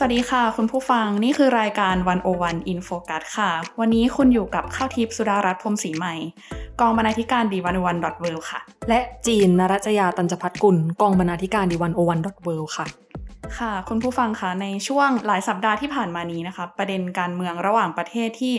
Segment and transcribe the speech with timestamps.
[0.00, 6.14] สวัสดีค่ะ คุณผู้ฟังนี่คือรายการ One-O-One In Focus ค่ะ วันนี้คุณอยู่กับข้าวทิพย์สุดารัตน์พรมศรีใหม่
[6.80, 12.86] กองบรรณาธิการ The One-O-One dot world ค่ะ และจีนนรัชยาตัญจพัฒกุลกองบรรณาธิการ The One-O-One dot world ค่ะ
[13.58, 18.54] ค่ะ คุณผู้ฟังคะในช่วงหลายสัปดาห์ที่ผ่านมานี้นะคะ ประเด็นการเมืองระหว่างประเทศที่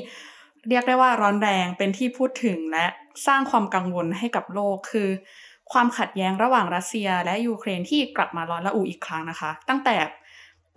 [0.69, 2.85] เรียกได้ว่าร้อนแรงเป็นที่พูดถึงและ
[3.27, 5.09] สร้างความกังวลให้กับโลกคือ
[5.71, 9.95] ความขัดแย้งระหว่างรัสเซียและยูเครนที่กลับมาร้อนระอุอีกครั้งนะคะ ตั้งแต่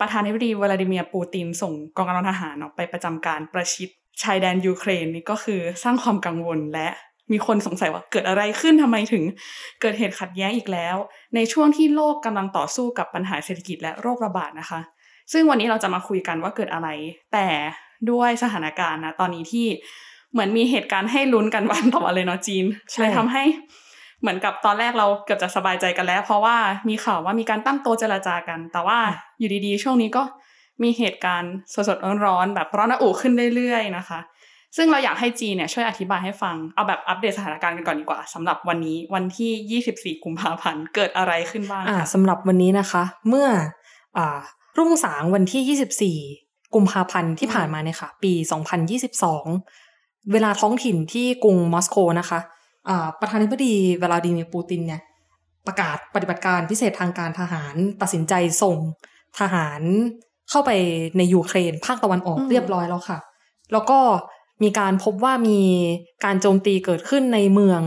[0.03, 3.89] ประธานาธิบดีวลาดิเมียร์ปูตินส่งกองกำลังทหารออกไปประจำการประชิด
[4.23, 6.89] ชายแดนยูเครนนี่ก็คือสร้างความกังวลและ
[7.33, 9.25] มีคนสงสัยว่าเกิดอะไรขึ้นทำไมถึง
[9.81, 10.97] เกิดเหตุขัดแย้งอีกแล้ว
[11.35, 14.81] ในช่วงที่โลกกำลังต่อสู้กับปัญหาเศรษฐกิจและโรคระบาดนะคะ
[15.33, 16.89] ซึ่งวันนี้เราจะมาคุยกันว่าเกิดอะไร
[17.33, 17.49] แต่
[18.11, 19.67] ด้วยสถานการณ์นะตอนนี้ที่
[20.33, 23.45] เหมือนมีเหตุการณ์ให้ลุ้นกันวันต่อวันเลยเนาะจีนใช่เลยทำให้
[24.23, 26.57] เหมือนกับตอนแรกเราเกือบจะสบายใจกันแล้ว เพราะว่า
[26.89, 28.99] มีข่าวว่ามีการตั้งโต๊ะเจรจากัน แต่ว่า
[29.39, 30.23] อยู่ดีๆ ช่วงนี้ก็
[30.83, 34.21] มีเหตุการณ์สดๆร้อนๆแบบร้อนระอุขึ้นเรื่อยๆนะคะ
[34.77, 43.49] ซึ่งเราอยากให้จีนเนี่ยช่วยอธิบายให้ฟังเอาแบบอัปเดตสถานการณ์กันก่อนดีกว่าสำหรับวันนี้วันที่ 24 กุมภาพันธ์เกิดอะไรขึ้นบ้างอ่าคะสำหรับวันนี้นะคะ เมื่อ
[44.19, 44.39] อ่า
[44.79, 48.33] รุ่งสางวันที่ 24 กุมภาพันธ์ที่ผ่านมาเนี่ยค่ะ ปี
[49.13, 52.62] 2022 เวลาท้องถิ่นที่กรุงมอสโกนะคะอ่า
[53.21, 55.03] ประธานาธิบดีวลาดิเมียร์ปูตินเนี่ย
[55.67, 58.77] ประกาศปฏิบัติการพิเศษทางการทหารตัดสินใจส่ง
[59.41, 59.81] ทหาร
[60.51, 60.71] เข้าไป
[61.17, 63.19] ในยูเครนภาคตะวันออกเรียบร้อยแล้วค่ะ
[63.73, 63.99] แล้วก็
[64.63, 65.61] มีการพบว่ามี
[66.25, 67.83] การโจมตีเกิดขึ้นในเมือง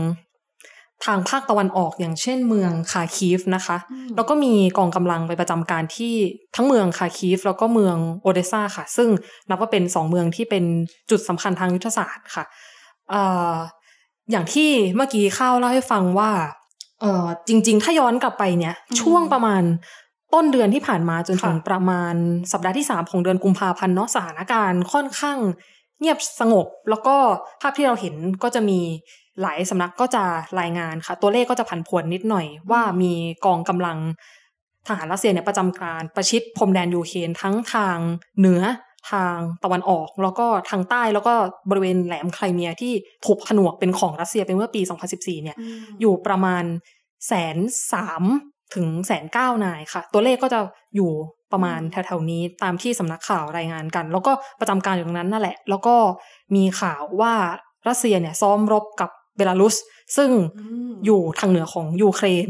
[1.06, 6.14] ทางภาคตะวันออกอย่างเช่นเมืองคาคีฟนะคะอืมแล้วก็มีกองกำลังไปประจำการที่
[6.56, 9.08] ทั้งเมืองคาคีฟแล้วก็เมืองโอเดซาค่ะ ซึ่ง
[9.48, 10.64] นับว่าเป็นสองเมืองที่เป็น
[11.10, 12.44] จุดสำคัญทางยุทธศาสตร์ค่ะ
[13.10, 16.30] เอ่ออย่างที่เมื่อกี้ข้าวเล่าให้ฟังว่า
[17.00, 19.62] เอ่อจริง ๆ ถ้าย้อนกลับไปเนี่ยอืมช่วงประมาณ
[20.34, 22.14] ต้นเดือนที่ผ่านมาจนถึงค่ะประมาณ
[22.52, 25.38] สัปดาห์ที่สามของเดือนกุมภาพันธ์เนาะสถานการณ์ค่อนข้าง
[26.00, 27.16] เงียบสงบ แล้วก็
[27.60, 28.78] ภาพที่เราเห็นก็จะมี
[29.42, 30.24] หลายสำนักก็จะ
[30.60, 33.12] รายงานค่ะ ตัวเลขก็จะผันผวนนิดหน่อยว่ามี
[33.44, 33.98] กองกำลัง
[34.86, 37.98] ทหารรัสเซียเนี่ยประจำการประชิดพรมแดนยูเครนทั้งทาง
[38.38, 38.62] เหนือ
[39.10, 41.34] ทางตะวันออก แล้วก็ทางใต้แล้วก็
[41.70, 42.92] บริเวณแหลมไครเมียที่
[43.26, 44.80] ถูกผนวกเป็นของรัสเซียไปเมื่อปี
[45.12, 46.64] 2014 เนี่ยอืมอยู่ประมาณ
[47.26, 47.56] แสน
[47.92, 48.22] สาม
[48.74, 50.60] ถึงแสนเก้านายค่ะ ตัวเลขก็จะ
[50.96, 51.10] อยู่
[51.52, 55.96] ประมาณแถวๆนี้ตามที่สำนักข่าวรายงานกัน แล้วก็ประจำการอยู่ตรงนั้นนั่นแหละ แล้วก็
[56.54, 57.34] มีข่าวว่า
[57.88, 59.76] รัสเซียเนี่ยซ้อมรบกับเบลารุส
[60.16, 60.30] ซึ่ง
[60.88, 62.48] มอยู่ทางเหนือของยูเครน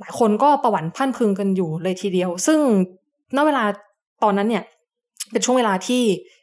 [0.00, 2.60] หลายคนก็ประหวั่นพรันพรึงกันอยู่เลยทีเดียว ซึ่ง
[3.36, 3.64] ณเวลา
[4.22, 4.64] ตอนนั้นเนี่ย
[5.32, 6.02] เป็นช่วงเวลาที่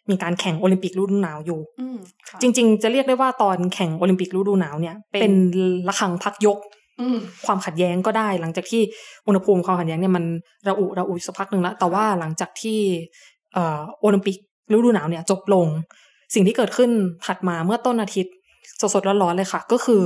[0.09, 1.97] มีการแข่งโอลิมปิกฤดูหนาวอยู่อืม
[2.29, 5.33] ค่ะจริง ๆ จะเรียกได้ว่าตอนแข่งโอลิมปิกฤดูหนาวเนี่ย เป็นเป็น
[5.87, 6.57] ระฆังพักยก
[7.01, 8.81] อืมความขัดแย้งก็ได้ หลังจากที่
[9.27, 10.25] อุณหภูมิความขัดแย้งเนี่ยมัน
[10.67, 12.79] ระอุระอุสักพักหนึ่งแล้วแต่ว่าหลังจากที่
[13.53, 14.37] เอ่อโอลิมปิก
[14.73, 15.67] ฤดูหนาวเนี่ย จบลง
[16.33, 16.91] สิ่งที่เกิดขึ้น
[17.25, 18.33] ถัดมาเมื่อต้นอาทิตย์
[18.93, 20.03] สดๆร้อนๆเลยค่ะ ก็คือ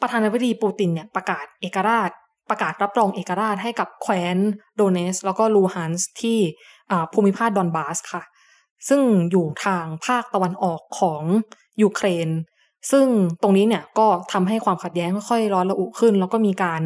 [0.00, 2.10] ประธานาธิบดีปูตินเนี่ยประกาศเอกราช
[2.50, 4.36] ประกาศรับรองเอกราชให้กับแคว้น
[4.76, 6.75] โดเนส แล้วก็ลูฮันส์ที่อ่า
[7.12, 8.22] ภูมิภาคดอนบาสค่ะ
[8.88, 11.22] ซึ่งอยู่ทางภาคตะวันออกของ
[11.82, 12.28] ยูเครน
[12.90, 13.06] ซึ่ง
[13.42, 16.82] ตรงนี้เนี่ยก็ทำให้ความขัดแย้งค่อยๆร้อนระอุขึ้น แล้วก็มีการ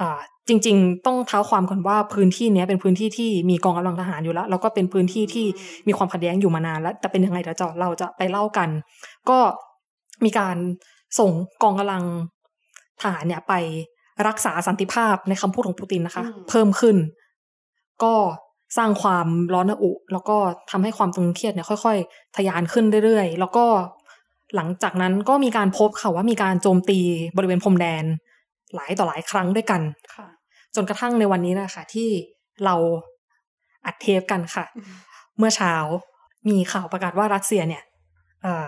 [0.00, 5.46] อ่าจริง ๆ ต้องเท้าความก่อนว่าพื้นที่เนี้ยเป็นพื้นที่ที่มีกองกำลังทหารอยู่แล้ว แล้วก็เป็นพื้นที่ที่
[5.86, 8.68] มีความขัดแย้งอยู่มานานแล้วแต่เป็นยังไงเดี๋ยวจะเราจะไปเล่ากัน
[9.28, 9.38] ก็
[10.24, 10.56] มีการ
[11.18, 11.30] ส่ง
[11.62, 12.04] กองกำลัง
[13.00, 13.52] ทหารเนี่ยไป
[14.26, 16.96] รักษาสันติภาพในคำพูดของปูตินนะคะอืมเพิ่มขึ้น
[18.02, 18.14] ก็
[18.76, 20.36] สร้างความร้อนระอุ แล้วก็
[20.70, 23.66] ทำให้ความตึงเครียดเนี่ยค่อย ๆทะยานขึ้นเรื่อยๆ แล้วก็
[24.56, 27.00] หลังจากนั้นก็มีการพบค่ะว่ามีการโจมตี
[27.36, 28.04] บริเวณพรมแดน
[28.74, 29.82] หลายต่อหลายครั้งด้วยกัน
[30.14, 30.26] ค่ะ
[30.74, 32.08] จนกระทั่งในวันนี้นะคะที่
[32.64, 32.74] เรา
[33.86, 34.86] อัดเทปกันค่ะอืม
[35.38, 35.74] เมื่อเช้า
[36.48, 37.82] มีข่าวประกาศว่ารัสเซียเนี่ย
[38.42, 38.66] เอ่อ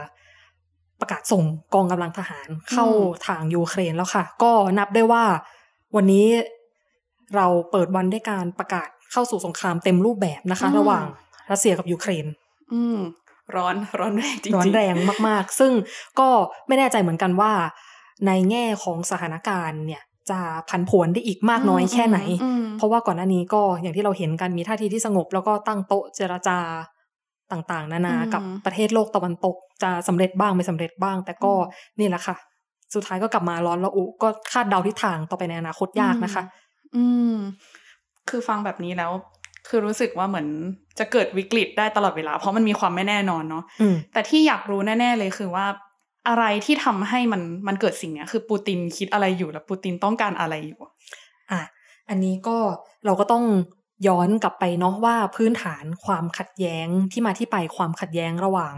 [1.01, 2.87] ประกาศส่งกองกำลังทหารเข้า
[3.27, 5.25] ทางยูเครนแล้วค่ะ ก็นับได้ว่า
[5.97, 6.27] วันนี้
[7.37, 11.05] เราเปิดวันด้วยการประกาศ เข้าสู่สงครามเต็มรูปแบบนะคะ ระหว่าง
[11.51, 12.27] รัสเซียกับยูเครน
[12.73, 12.99] อืม
[13.57, 14.95] ร้อนร้อนแรงจริงๆร้อนแรง
[15.29, 15.73] มากๆ ซึ่ง
[16.21, 16.29] ก็
[16.69, 17.53] ไม่แน่ใจเหมือนกันว่า
[18.27, 26.59] ในแง่ของสถานการณ์เนี่ยจะผันผวนได้อีกมากน้อยแค่ไหนอืมเพราะว่าก่อนหน้านี้ก็อย่างที่เราเห็นกันมีท่าทีที่สงบ แล้วก็ตั้งโต๊ะเจรจา
[27.53, 31.53] ต่างๆ นานาอืมกับประเทศโลกตะวันตก จะสำเร็จบ้างไม่สำเร็จบ้าง แต่ก็
[31.99, 32.37] นี่แหละค่ะ
[32.95, 36.43] สุดท้ายก็กลับมาร้อนระอุก็คาดเดาทิศทางต่อไปในอนาคตยากนะคะ
[36.97, 37.35] อืม
[38.29, 39.13] คือฟังแบบนี้แล้ว
[39.69, 40.49] คือรู้สึกว่าเหมือน
[40.99, 45.67] จะเกิดวิกฤตได้ตลอดเวลา เพราะมันมีความไม่แน่นอนเนาะอืมแต่ที่อยากรู้แน่ ๆ เลยคือว่า
[46.29, 50.81] อะไรที่ทำให้มันมันเกิดสิ่งเนี้ย คือปูตินคิดอะไรอยู่แล้วปูตินต้องการอะไรอยู่
[51.51, 51.61] อะ
[52.09, 52.59] อันนี้ก็
[53.05, 53.45] เราก็ต้อง
[54.07, 58.75] ย้อนกลับไปเนาะว่าพื้นฐานความขัดแย้งที่มาที่ไปความขัดแย้งระหว่าง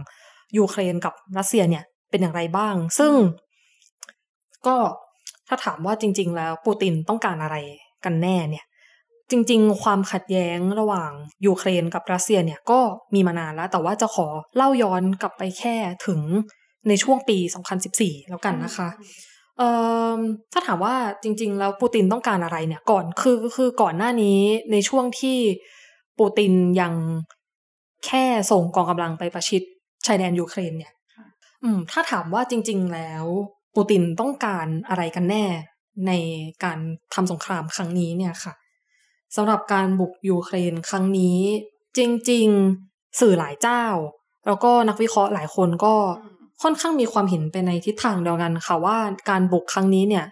[0.58, 3.12] ยูเครนกับรัสเซียเนี่ยเป็นอย่างไรบ้าง ซึ่ง
[4.66, 4.76] ก็
[5.48, 7.56] ถ้าถามว่าจริง ๆ แล้วปูตินต้องการอะไร
[8.04, 8.64] กันแน่เนี่ย
[9.30, 11.12] จริง ๆ ความขัดแย้งระหว่าง
[11.46, 12.80] ยูเครนกับรัสเซียเนี่ยก็
[13.14, 16.20] มีมานานแล้ว แต่ว่าจะขอเล่าย้อนกลับไปแค่ถึง
[16.88, 17.38] ในช่วงปี
[17.84, 18.88] 2014 แล้วกันนะคะ
[19.58, 19.68] เอ่
[20.16, 20.18] อ
[20.52, 24.40] ถ้าถามว่าจริง ๆ แล้วปูตินต้องการอะไรเนี่ยก่อนคือคือก่อนหน้านี้
[24.72, 25.38] ในช่วงที่
[26.18, 26.94] ปูตินยัง
[28.06, 29.62] แค่ส่งกองกำลังไปประชิด
[30.06, 31.26] ชายแดนยูเครนเนี่ยค่ะ
[31.62, 33.24] อืมถ้าถามว่าจริง ๆ แล้ว
[33.76, 35.44] ปูตินต้องการอะไรกันแน่
[36.06, 36.12] ใน
[36.64, 36.78] การ
[37.14, 38.52] ทำสงครามครั้งนี้เนี่ยค่ะ
[39.36, 41.38] สำหรับการบุกยูเครนครั้งนี้
[41.96, 42.00] จ
[42.30, 42.48] ริง
[42.82, 43.84] ๆ สื่อหลายเจ้า
[44.46, 45.94] แล้วก็นักวิเคราะห์หลายคนก็
[46.62, 48.98] ค่อนข้างมีความเห็นไปในทิศทางเดียวกันค่ะว่า
[49.30, 50.26] การบุกครั้งนี้เนี่ย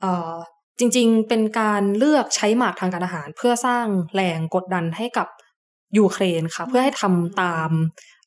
[0.00, 0.34] เอ่อ
[0.78, 5.28] จริง ๆ เป็นการเลือกใช้หมากทางการทหาร เพื่อสร้างแรงกดดันให้กับ
[5.98, 7.70] ยูเครนค่ะ เพื่อให้ทำตาม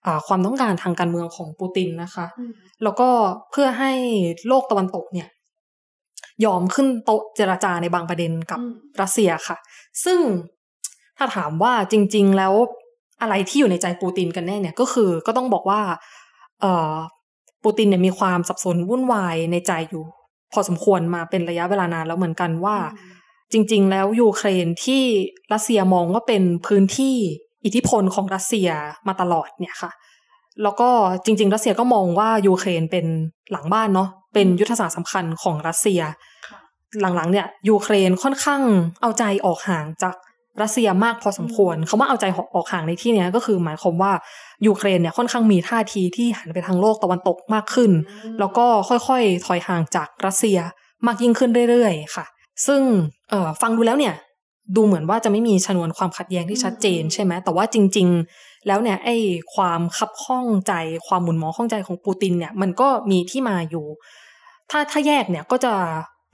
[0.06, 2.26] อ่าความต้องการทางการเมืองของปูตินนะคะ
[2.84, 3.10] แล้วก็
[3.52, 3.92] เพื่อให้
[4.48, 5.28] โลกตะวันตกเนี่ย
[6.46, 9.58] ยอมขึ้นโต๊ะเจรจาในบางประเด็นกับอืมรัสเซียค่ะ
[10.06, 10.20] ซึ่ง
[11.18, 12.54] ถ้าถามว่าจริง ๆ แล้ว
[13.22, 15.82] อะไรที่อยู่ในใจปูตินกันแน่เนี่ยก็คือก็ต้องบอกว่า
[16.62, 16.94] เอ่อ
[17.64, 20.04] ปูตินเนี่ยมีความสับสนวุ่นวายในใจอยู่
[20.54, 22.78] พอสมควรมาเป็นระยะเวลานานแล้วเหมือนกันว่า
[23.52, 25.04] จริง ๆ แล้วยูเครนที่
[25.54, 27.16] รัสเซียมองว่าเป็นพื้นที่
[27.66, 28.70] อิทธิพลของรัสเซีย
[29.08, 29.92] มาตลอดเนี่ยค่ะ
[30.64, 30.90] แล้วก็
[31.26, 33.06] จริง ๆ รัสเซียก็มองว่ายูเครนเป็น
[33.52, 36.02] หลังบ้านเนาะ เป็นยุทธศาสตร์สำคัญของรัสเซีย
[36.48, 36.60] ค่ะ
[37.16, 38.62] หลังๆเนี่ยยูเครนค่อนข้าง
[39.02, 40.16] เอาใจออกห่างจาก
[40.62, 44.12] รัสเซียมากพอสมควรคำว่าเอาใจออกห่างในที่เนี้ยก็คือหมายความว่า
[44.68, 47.92] ยูเครนเนี่ยค่อนข้างมีท่าทีที่หันไปทางโลกตะวันตกมากขึ้น
[48.40, 50.58] แล้วก็ค่อยๆ ถอยห่างจากรัสเซีย
[51.08, 52.26] มากยิ่งขึ้นเรื่อยๆ ค่ะ
[52.68, 52.82] ซึ่ง
[53.30, 54.14] เอ่อฟังดูแล้วเนี่ย
[54.76, 59.18] ดูเหมือนว่าจะไม่มีชนวนความขัดแย้งที่ชัดเจนใช่ไหมแต่ว่าจริงๆ แล้วเนี่ยไอ้
[59.56, 60.74] ความคับข้องใจ
[61.08, 63.86] ความหมุนหมองข้องใจของปูตินเนี่ยมันก็มีที่มาอยู่
[64.72, 65.74] ถ้าถ้าแยกเนี่ยก็จะ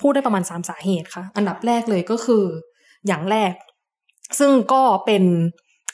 [0.01, 2.43] พูดได้ประมาณสามสาเหตุค่ะ อันดับแรกเลยก็คือ
[3.07, 3.53] อย่างแรก
[4.39, 5.23] ซึ่งก็เป็น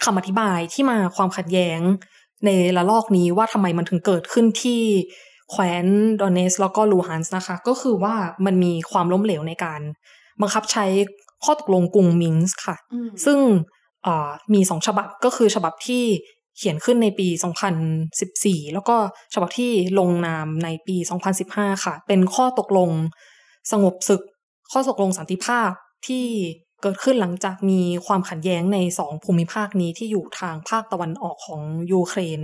[0.04, 1.80] คำอธิบายที่มาความขัดแย้ง
[2.46, 4.82] ในระลอกนี้ว่าทำไมมันถึงเกิดขึ้นที่
[5.52, 5.86] แคว้น
[6.22, 9.82] ดอนเนสแล้วก็ลูฮันส์นะคะ ก็คือว่ามันมีความล้มเหลวในการ
[10.42, 10.86] บังคับใช้
[11.44, 13.81] ข้อตกลงกรุงมินส์ค่ะอืมซึ่งเอ่อ
[14.54, 16.04] มีสองฉบับก็คือฉบับที่
[16.58, 17.28] เขียนขึ้นในปี
[18.02, 18.96] 2014 แล้วก็
[19.34, 20.98] ฉบับที่ลงนามในปี
[21.40, 22.92] 2015 ค่ะ เป็นข้อตกลง
[23.72, 24.22] สงบศึก
[24.72, 25.72] ข้อตกลงสันติภาพ
[26.08, 26.26] ที่
[26.82, 31.62] เกิดขึ้นหลังจากมีความขัดแย้งในสองภูมิภาคนี้ที่อยู่ทางภาคตะวันออกของ
[31.92, 32.42] ยูเครน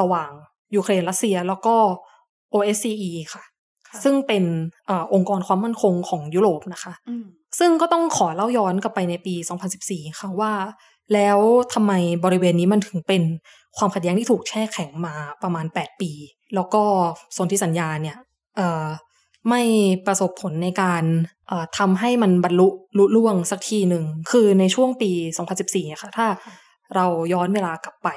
[0.00, 0.30] ระหว่าง
[0.74, 1.76] ยูเครนรัสเซียแล้วก็
[2.52, 3.49] OSCE ค่ะค่ะ
[4.04, 4.44] ซึ่งเป็น
[4.86, 7.24] เออองค์กรความมั่นคงของยุโรปนะคะอืม
[7.58, 9.34] ซึ่งก็ต้องขอเล่าย้อนกลับไปในปี
[9.76, 10.52] 2014 ค่ะว่า
[11.14, 11.38] แล้ว
[11.74, 11.92] ทำไม
[12.24, 13.22] บริเวณนี้มันถึงเป็น
[13.78, 16.10] ความขัดแย้งที่ถูกแช่แข็งมาประมาณ 8 ปี
[16.54, 16.82] แล้วก็
[17.36, 18.16] สนธิสัญญาเนี่ย
[18.56, 18.86] เอ่อ
[19.48, 19.62] ไม่
[20.06, 21.04] ประสบผลในการ
[21.48, 22.68] เอ่อทำให้มันบรรลุ
[22.98, 25.10] ลุล่วงสักทีหนึ่ง คือในช่วงปี
[25.52, 26.26] 2014อะค่ะ ถ้า
[26.94, 28.08] เราย้อนเวลากลับไป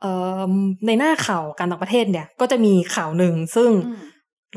[0.00, 0.12] เอ่
[0.48, 0.50] อ
[0.86, 3.98] ในหน้าข่าวการต่างประเทศเนี่ย ก็จะมีข่าวหนึ่งซึ่งอืม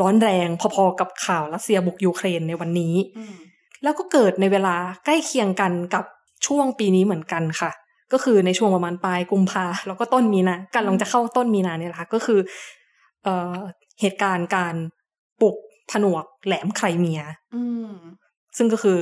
[0.01, 3.35] ร้อนแรงพอๆกับข่าวรัสเซียบุกยูเครนในวันนี้อืม
[3.83, 6.05] แล้วก็เกิดในเวลาใกล้เคียงกันกับ
[6.47, 7.71] ช่วงปีนี้เหมือนกันค่ะ
[8.11, 12.39] ก็คือในช่วงประมาณปลายกุมภาแล้วก็ต้นมีนาการลงจะเข้าต้นมีนาเนี่ยแหละค่ะก็คือ
[13.23, 13.55] เอ่อ
[14.01, 14.75] เหตุการณ์การ
[15.41, 15.55] ปลุก
[15.91, 17.21] ผนวกแหลมไครเมีย
[17.55, 17.91] อืม
[18.57, 18.99] ซึ่งก็คือ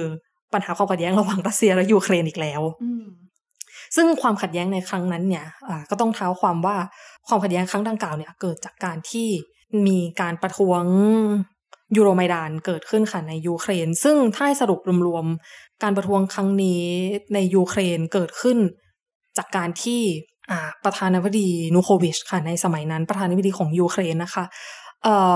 [0.54, 3.06] ปัญหาความขัดแย้งระหว่างรัสเซียและยูเครนอีกแล้วอืม
[3.96, 6.76] ซึ่งความขัดแย้งในครั้งนั้นเนี่ยอ่าก็ต้องเท้าความว่า
[7.28, 9.30] ความขัดแย้งครั้งดังกล่าวเนี่ย เกิดจากการที่
[9.88, 10.84] มีการประท้วง
[11.98, 16.84] ยูโรไมดานเกิดขึ้นค่ะในยูเครน ซึ่งถ้าให้สรุปรวมๆ การประท้วงครั้งนี้
[17.34, 18.58] ในยูเครนเกิดขึ้น
[19.38, 20.02] จากการที่
[20.52, 24.44] อ่าประธานาธิบดียานูโควิชค่ะในสมัยนั้นประธานาธิบดีของยูเครนนะคะ
[25.04, 25.36] เอ่อ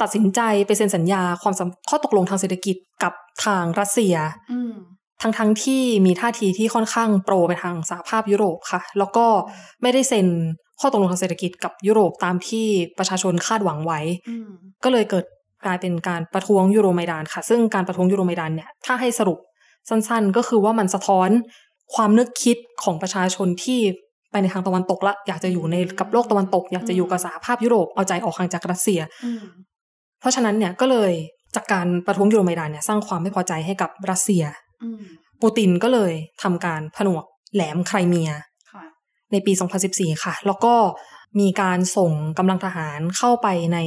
[0.00, 3.12] ตัดสินใจไปเซ็นสัญญาความสัมข้อตกลงทางเศรษฐกิจกับ
[3.44, 4.14] ทางรัสเซีย
[4.52, 4.74] อืม
[5.22, 9.26] ทั้งทั้งๆที่มีท่าทีที่ค่อนข้าง pro ไปทางสหภาพยุโรปค่ะ แล้วก็
[9.82, 10.26] ไม่ได้เซ็น
[10.82, 12.66] ข้อตกลงทางเศรษฐกิจกับยุโรปตามที่
[12.98, 14.48] ประชาชนคาดหวังไว้อืม
[14.84, 15.24] ก็เลยเกิด
[15.66, 19.38] กลายเป็นการประท้วงยูโรไมดานค่ะ ซึ่งการประท้วงยูโรไมดานเนี่ยถ้าให้สรุป
[19.88, 21.28] สั้นๆ ก็คือว่ามันสะท้อน
[21.94, 23.80] ความนึกคิดของประชาชนที่
[24.30, 29.42] ไปในทางตะวันตกละ อยากจะอยู่ในกับโลกตะวันตก อยากจะอยู่กับสหภาพยุโรปเอาใจออกห่างจากรัสเซียอืม
[30.20, 31.12] เพราะฉะนั้นเนี่ยก็เลย
[31.56, 34.44] จากการประท้วงยูโรไมดานเนี่ยสร้างความไม่พอใจให้กับรัสเซีย
[34.82, 35.02] อืม
[35.42, 36.12] ปูตินก็เลย
[36.42, 37.24] ทำการผนวก
[37.54, 38.42] แหลมไครเมียค่ะ
[39.32, 39.52] ในปี
[39.88, 40.74] 2014 ค่ะ แล้วก็
[41.40, 43.78] มีการส่งกำลังทหารเข้าไปใน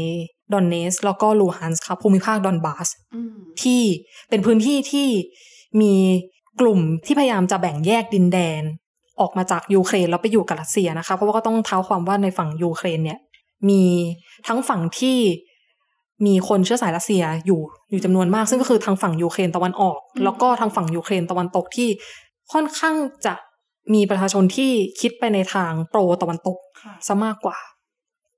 [0.54, 3.82] ดอนเนส แล้วก็ลูฮันส์ค่ะภูมิภาคดอนบาสอืมที่
[4.30, 5.08] เป็นพื้นที่ที่
[5.82, 5.94] มี
[6.62, 8.62] กลุ่มที่พยายามจะแบ่งแยกดินแดน
[9.20, 13.20] ออกมาจากยูเครนแล้วไปอยู่กับรัสเซียนะคะ เพราะว่าก็ต้องเท้าความว่าในฝั่งยูเครนเนี่ย
[13.70, 13.84] มี
[14.48, 15.18] ทั้งฝั่งที่
[16.26, 21.90] มีคนเชื้อสายรัสเซียอยู่อยู่จำนวนมาก ซึ่งก็คือทางฝั่งยูเครนตะวันออก แล้วก็ทางฝั่งยูเครนตะวันตกที่
[22.54, 23.34] ค่อนข้างจะ
[23.94, 27.58] มีประชาชนที่คิดไปในทาง pro ตะวันตกค่ะซะมากกว่า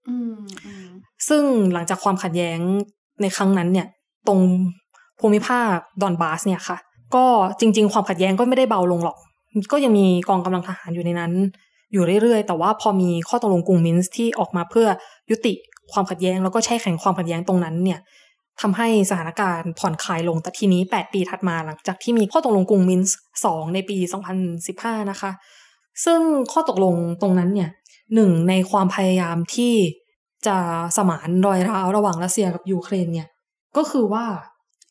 [0.07, 0.87] อืมอืม
[1.29, 2.59] ซึ่งหลังจากความขัดแย้ง
[3.21, 3.87] ในครั้งนั้นเนี่ย
[4.27, 4.39] ตรง
[5.19, 6.77] ภูมิภาคดอนบาสเนี่ยค่ะ
[7.15, 7.25] ก็
[7.59, 9.17] จริง ๆ ความขัดแย้งก็ไม่ได้เบาลงหรอก
[9.71, 11.33] ก็ยังมีกองกำลังทหารอยู่ในนั้น
[11.93, 14.87] อยู่เรื่อยๆ แต่ว่าพอมีข้อตกลงกรุงมินสก์ที่ออกมาเพื่อ
[15.29, 15.53] ยุติ
[15.91, 17.99] ความขัดแย้งแล้วก็แช่แข็งความขัดแย้งตรงนั้นเนี่ย
[18.61, 23.97] ทำให้สถานการณ์ผ่อนคลายลง แต่ทีนี้ 8 ปีถัดมาหลังจากที่มีข้อตกลงกรุงมินส์สองในปี
[24.53, 25.31] 2015 นะคะ
[26.05, 26.19] ซึ่ง
[26.51, 27.69] ข้อตกลงตรงนั้นเนี่ย
[28.15, 29.73] หนึ่งในความพยายามที่
[30.47, 30.57] จะ
[30.97, 33.29] สมานรอยร้าวระหว่างรัสเซียกับยูเครนเนี่ย
[33.77, 34.25] ก็คือว่า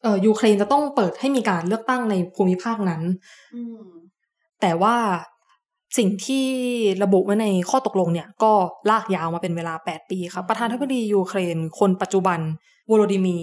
[0.02, 3.02] เออยูเครนจะต้องเปิดให้มีการเลือกตั้งในภูมิภาคนั้น
[3.54, 3.87] อืม
[4.61, 4.96] แต่ว่า
[5.99, 6.46] สิ่งที่
[7.02, 8.52] ระบุไว้ในข้อตกลงเนี่ย ก็
[8.90, 13.38] ลากยาวมาเป็นเวลา 8 ปีครับประธานาธิบดียูเครนคนปัจจุบันโวโลดีมีร์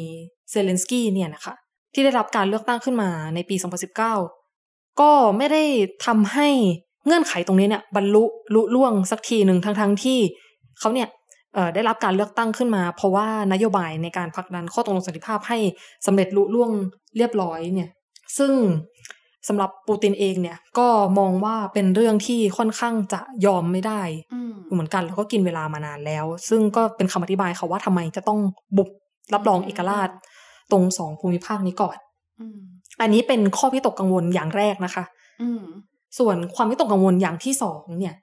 [0.50, 1.54] เซเลนสกี้เนี่ยนะคะ
[1.94, 3.56] ที่ได้รับการเลือกตั้งขึ้นมาในปี
[4.12, 5.64] 2019 ก็ไม่ได้
[6.06, 6.48] ทำให้
[7.06, 8.24] เงื่อนไขตรงนี้เนี่ยบรรลุ
[8.54, 10.20] ลุล่วงสักทีหนึ่งทั้งๆที่
[10.80, 11.08] เขาเนี่ย
[11.54, 15.58] เอ่อได้รับการเลือกตั้งขึ้นมา เพราะว่านโยบายในการผลักดันข้อตกลงสันติภาพให้
[16.06, 16.72] สำเร็จลุล่วง
[17.18, 17.90] เรียบร้อยเนี่ย
[18.38, 18.54] ซึ่ง
[19.48, 20.88] สำหรับปูตินเองเนี่ย ก็
[21.20, 24.02] มองว่าเป็นเรื่องที่ค่อนข้างจะยอมไม่ได้
[24.34, 28.40] อืมอยู่เหมือนกันแล้วก็กินเวลามานานแล้ว ซึ่งก็เป็นคำอธิบายค่ะว่าทำไมจะต้อง
[28.78, 28.90] บุก
[29.34, 30.10] รับรองเอกราช
[30.72, 31.98] ตรงสองภูมิภาคนี้ก่อน
[32.40, 32.60] อืม
[33.02, 35.04] อันนี้เป็นข้อพิตกกังวลอย่างแรกนะคะ
[35.42, 35.64] อืม
[36.20, 38.16] ส่วนความวิตกกังวลอย่างที่สองเนี่ย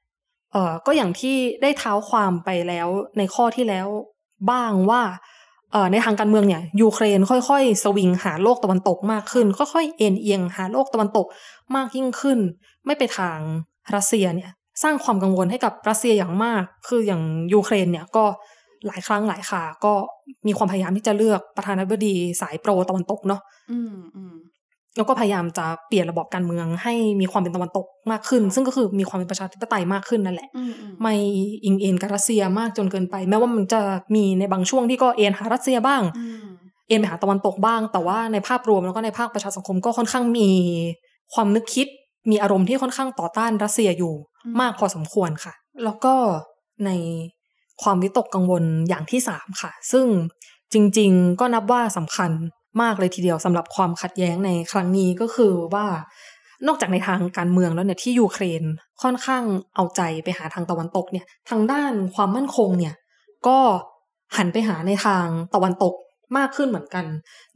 [0.52, 2.88] เอ่อก็อย่างที่ได้เท้าความไปแล้ว
[3.18, 3.86] ในข้อที่แล้ว
[4.50, 5.02] บ้างว่า
[5.72, 11.26] เอ่อในทางการเมืองเนี่ยยูเครนค่อยๆ สวิงหาโลกตะวันตกมากขึ้น ค่อยๆเอนเอียงหาโลกตะวันตก
[11.76, 12.38] มากยิ่งขึ้น
[12.86, 13.38] ไม่ไปทาง
[13.94, 14.50] รัสเซียเนี่ย
[14.82, 17.22] สร้างความกังวลให้กับรัสเซียอย่างมาก คืออย่าง
[17.54, 18.24] ยูเครนเนี่ยก็
[18.86, 19.92] หลายครั้งหลายคราก็
[20.46, 24.34] มีความพยายามที่จะเลือกประธานาธิบดีสาย pro ตะวันตกเนาะอืมอืม
[24.96, 31.14] แล้วก็พยายามจะเปลี่ยนระบบการเมืองให้มีความเป็นตะวันตกมากขึ้น ซึ่งก็คือมีความเป็นประชาธิปไตยมากขึ้นนั่นแหละอืมอืมไม่
[31.64, 33.80] อิงเอ็นกับรัสเซียมากจนเกินไป แม้ว่ามันจะ
[34.14, 36.46] มีในบางช่วงที่ก็เอ็นหารัสเซียบ้างอืม
[36.88, 40.48] เอ็นไปหาตะวันตกบ้าง แต่ว่าในภาพรวมแล้วก็ในภาคประชาสังคมก็ค่อนข้างมี
[41.34, 41.86] ความนึกคิด
[42.30, 44.14] มีอารมณ์ที่ค่อนข้างต่อต้านรัสเซียอยู่
[44.60, 46.14] มากพอสมควรค่ะ แล้วก็
[46.84, 46.90] ใน
[47.82, 50.06] ความวิตกกังวลอย่างที่สามค่ะ ซึ่ง
[50.72, 52.30] จริง ๆ ก็นับว่าสำคัญ
[52.82, 55.86] มากเลยทีเดียวสำหรับความขัดแย้งในครั้งนี้ก็คือว่า
[56.66, 58.62] นอกจากในทางการเมืองแล้วเนี่ยที่ยูเครน
[59.02, 59.44] ค่อนข้าง
[59.74, 62.94] เอาใจไปหาทางตะวันตกเนี่ย ทางด้านความมั่นคงเนี่ย
[63.46, 63.58] ก็
[64.36, 65.94] หันไปหาในทางตะวันตก
[66.36, 67.04] มากขึ้นเหมือนกัน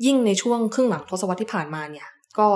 [0.04, 2.48] ยิ่งในช่วงครึ่งหลังทศวรรษที่ผ่านมาเนี่ย ก็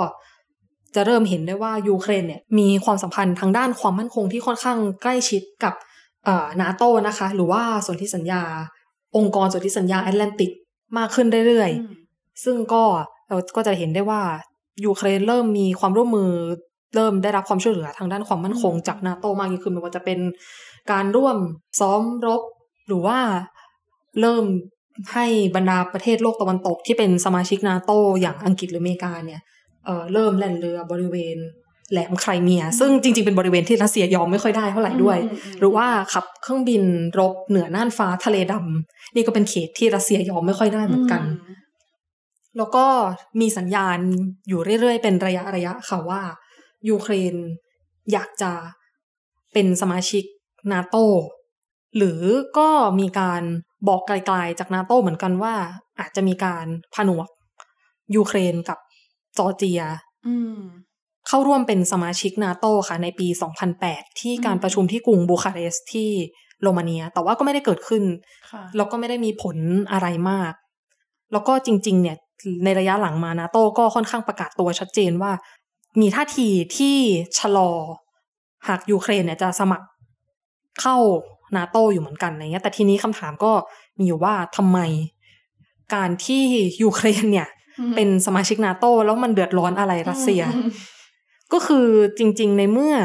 [0.95, 5.73] จะเริ่มเห็นได้ว่ายูเครนเนี่ยมีความสัมพันธ์ทางด้านความมั่นคงที่ค่อนข้างใกล้ชิดกับ
[6.61, 8.41] นาโตนะคะ หรือว่าสนธิสัญญา
[9.17, 10.51] องค์กรสนธิสัญญาแอตแลนติก
[10.97, 11.93] มากขึ้นเรื่อยๆอืม
[12.43, 12.83] ซึ่งก็
[13.27, 14.21] เราก็จะเห็นได้ว่า
[14.85, 16.31] ยูเครนเริ่มมีความร่วมมือ
[16.95, 20.19] เริ่มได้รับความช่วยเหลือทางด้านความมั่นคงอืมจากนาโตมากยิ่งขึ้นไม่ว่าจะเป็น
[20.91, 21.37] การร่วม
[21.79, 22.41] ซ้อมรบ
[22.87, 23.19] หรือว่า
[24.21, 24.43] เริ่ม
[25.13, 29.41] ให้บรรดาประเทศโลกตะวันตกที่เป็นสมาชิกนาโตอย่างอังกฤษหรืออเมริกาเนี่ย
[29.85, 31.37] เอ่อเริ่มแล่นเรือบริเวณ
[31.91, 36.83] แหลมไครเมีย ซึ่งจริง ๆ เป็นบริเวณที่รัสเซียยอมไม่ค่อยได้เท่าไหร่ด้วยอืมอืมหรือว่าขับเครื่องบิน
[37.19, 41.23] รบเหนือน่านฟ้าทะเลดำนี่ก็เป็นเขตที่รัสเซียยอมไม่ค่อยได้เหมือนกัน
[42.57, 42.85] แล้วก็
[43.39, 43.99] มีสัญญาณ
[44.47, 46.21] อยู่เรื่อย ๆ เป็นระยะระยะค่ะว่า
[46.89, 47.35] ยูเครน
[48.11, 48.51] อยากจะ
[49.53, 50.23] เป็นสมาชิก
[50.71, 50.95] นาโต
[51.97, 52.21] หรือ
[52.57, 52.69] ก็
[52.99, 53.41] มีการ
[53.87, 55.55] บอกกลายๆจากนาโตเหมือนกันว่า
[55.99, 56.65] อาจจะมีการ
[56.95, 57.27] ผนวก
[58.15, 58.79] ยูเครนกับ
[59.37, 59.81] จอร์เจีย
[60.27, 60.59] อืม
[61.29, 63.27] เข้าร่วมเป็นสมาชิกนาโตค่ะ ในปี
[63.73, 66.09] 2008 ที่การประชุมที่กรุงบูคาเรสต์ที่
[66.61, 68.03] โรมาเนีย แต่ว่าก็ไม่ได้เกิดขึ้น
[68.51, 69.57] ค่ะแล้วก็ไม่ได้มีผล
[69.91, 70.53] อะไรมาก
[71.31, 72.17] แล้วก็จริง ๆ เนี่ย
[72.63, 75.31] ในระยะหลังมานาโต้ก็ค่อนข้างประกาศตัวชัดเจนว่า
[76.01, 76.95] มีท่าทีที่
[77.39, 77.71] ชะลอ
[78.67, 79.85] หากยูเครนเนี่ยจะสมัคร
[80.81, 80.95] เข้า
[81.57, 83.51] นาโตอยู่เหมือนกันอะไรเงี้ย แต่ทีนี้คำถามก็
[83.97, 84.79] มีอยู่ว่าทำไม
[85.95, 86.43] การที่
[86.83, 87.47] ยูเครนเนี่ย
[87.79, 90.69] อืมเป็นสมาชิกนาโตแล้วมันเดือดร้อนอะไรรัสเซียอืม
[91.53, 91.87] ก็คือ
[92.17, 92.95] จริง ๆ ในเมื่อ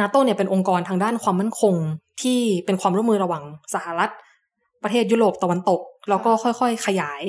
[0.00, 1.74] นาโตเนี่ยเป็นองค์กรทางด้านความมั่นคง
[2.22, 3.44] ที่เป็นความร่วมมือระหว่าง
[3.74, 4.12] สหรัฐ
[4.82, 7.22] ประเทศยุโรปตะวันตก แล้วก็ค่อยๆ ขยาย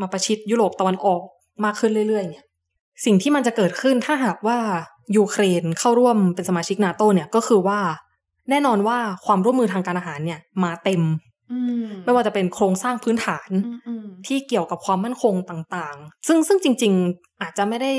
[0.00, 1.22] มาประชิดยุโรปตะวันออก
[1.64, 2.44] มากขึ้นเรื่อยๆ เนี่ย
[3.04, 4.58] สิ่งที่มันจะเกิดขึ้นถ้าหากว่า
[5.16, 7.80] ยูเครนเข้าร่วมเป็นสมาชิกนาโตเนี่ยก็คือว่า
[8.50, 11.02] แน่นอนว่าความร่วมมือทางการอาหารเนี่ยมาเต็ม
[11.52, 17.92] อืมไม่ว่าจะเป็นโครงสร้างพื้นฐานอืมอืมที่เกี่ยวกับความมั่นคงต่างๆ ซึ่งซึ่งจริง ๆ อาจจะไม่ได้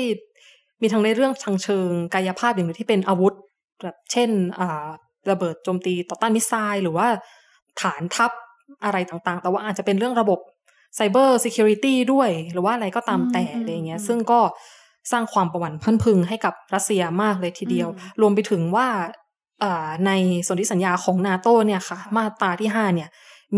[0.84, 3.34] มีทั้งในเรื่องทางเชิงกายภาพอย่างเดียวที่เป็นอาวุธ
[3.82, 4.86] แบบเช่นอ่า
[5.30, 7.06] ระเบิดโจมตีต่อต้าน missile หรือว่า
[7.80, 8.30] ฐานทัพ
[8.84, 10.38] อะไรต่างๆ แต่ว่าอาจจะเป็นเรื่องระบบ
[10.96, 14.40] cybersecurity ด้วย หรือว่าอะไรก็ตามแต่อะไรอย่างเงี้ย ซึ่งก็
[15.12, 17.88] สร้างความประหวั่นพรั่นพรึงให้กับรัสเซียมากเลยทีเดียว
[18.20, 18.88] รวมไปถึงว่า
[19.62, 20.10] อ่าใน
[20.46, 23.08] สนธิสัญญาของนาโตเนี่ยค่ะ มาตราที่ห้าเนี่ย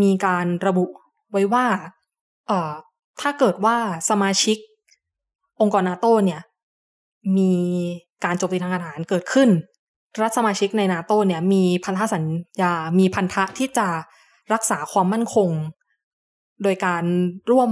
[0.01, 0.85] มีการระบุ
[1.31, 1.65] ไว้ว่า
[2.47, 2.73] เอ่อ
[3.21, 3.77] ถ้าเกิดว่า
[4.09, 4.57] สมาชิก
[5.61, 6.41] องค์กรนาโตเนี่ย
[7.37, 7.53] มี
[8.25, 9.49] การโจมตีทางการทหารเกิดขึ้น
[10.21, 12.23] รัฐสมาชิกในนาโตเนี่ย มีพันธสัญ
[12.61, 13.87] ญา มีพันธะที่จะ
[14.53, 15.49] รักษาความมั่นคง
[16.63, 17.03] โดยการ
[17.51, 17.71] ร่วม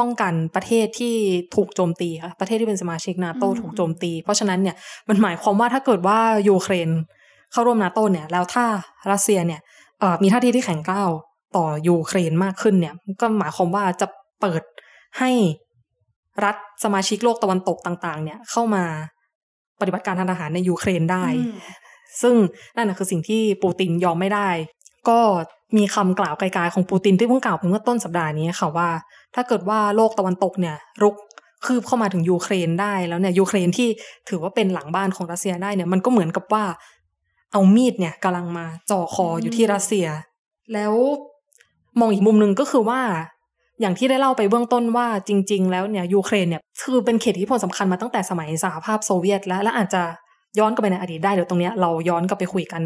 [0.00, 1.14] ป้องกันประเทศที่
[1.54, 4.76] ถูกโจมตีค่ะประเทศที่เป็นสมาชิกนาโตถูกโจมตี เพราะฉะนั้นเนี่ย
[5.08, 6.90] มันหมายความว่าถ้าเกิดว่ายูเครน
[7.52, 8.64] เข้าร่วมนาโตเนี่ย แล้วถ้า
[9.10, 9.60] รัสเซียเนี่ย
[10.00, 11.10] เอ่อมีท่าทีที่แข็งกร้าว
[11.56, 14.06] ต่อยูเครนมากขึ้นเนี่ย ก็หมายความว่าจะ
[14.40, 14.62] เปิด
[15.18, 15.30] ให้
[16.44, 18.84] รัฐสมาชิกโลกตะวันตกต่าง ๆ เนี่ยเข้ามา
[19.80, 21.56] ปฏิบัติการทางทหารในยูเครนได้อืม
[22.22, 22.34] ซึ่ง
[22.76, 24.48] นั่นนะคือสิ่งที่ปูตินยอมไม่ได้
[25.08, 25.20] ก็
[25.76, 28.88] มีคำกล่าวกลายๆของปูตินที่เพิ่งกล่าวไปเมื่อต้นสัปดาห์นี้ค่ะว่า
[29.34, 31.14] ถ้าเกิดว่าโลกตะวันตกเนี่ยรุก
[31.66, 33.88] คืบเข้ามาถึงยูเครนได้แล้วเนี่ยยูเครนที่
[34.28, 36.64] ถือว่าเป็นหลังบ้านของรัสเซียได้เนี่ยมันก็เหมือนกับว่า
[37.52, 40.06] เอามีดเนี่ยกำลังมาจ่อคออยู่ที่รัสเซีย
[40.72, 40.94] แล้ว
[42.00, 43.00] มองอีกมุมหนึ่งก็คือว่า
[43.80, 50.02] อย่างที่ได้เล่าไปเบื้องต้นว่าจริง ๆ แล้วเนี่ยยูเครนเนี่ยคือเป็นเขตทธิพลสำคัญมาตั้งแต่สมัยสหภาพโซเวียต แล้วและอาจจะ
[50.58, 52.82] ย้อนกลับไปในอดีตได้เดี๋ยวตรงเนี้ยเราย้อนกลับไปคุยกัน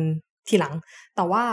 [0.48, 0.74] ทีหลัง
[1.16, 1.44] แต่ว่า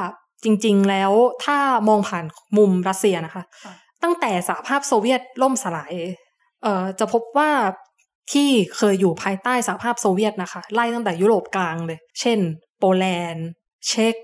[0.44, 1.12] จริง ๆ แล้ว
[1.46, 1.58] ถ้า
[1.90, 2.25] มองผ่าน
[2.58, 3.74] มุมรัสเซียนะคะค่ะ
[4.04, 5.93] ตั้งแต่สหภาพโซเวียตล่มสลาย
[6.63, 7.52] เอ่อจะพบว่า
[8.34, 12.39] ที่เคยอยู่ภายใต้สหภาพโซเวียตนะคะ ไล่ตั้งแต่ยุโรปกลางเลย เช่น
[12.80, 13.48] โปแลนด์
[13.88, 14.15] เช็ก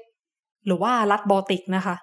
[0.65, 1.95] หรือว่ารัฐบอลติกนะคะ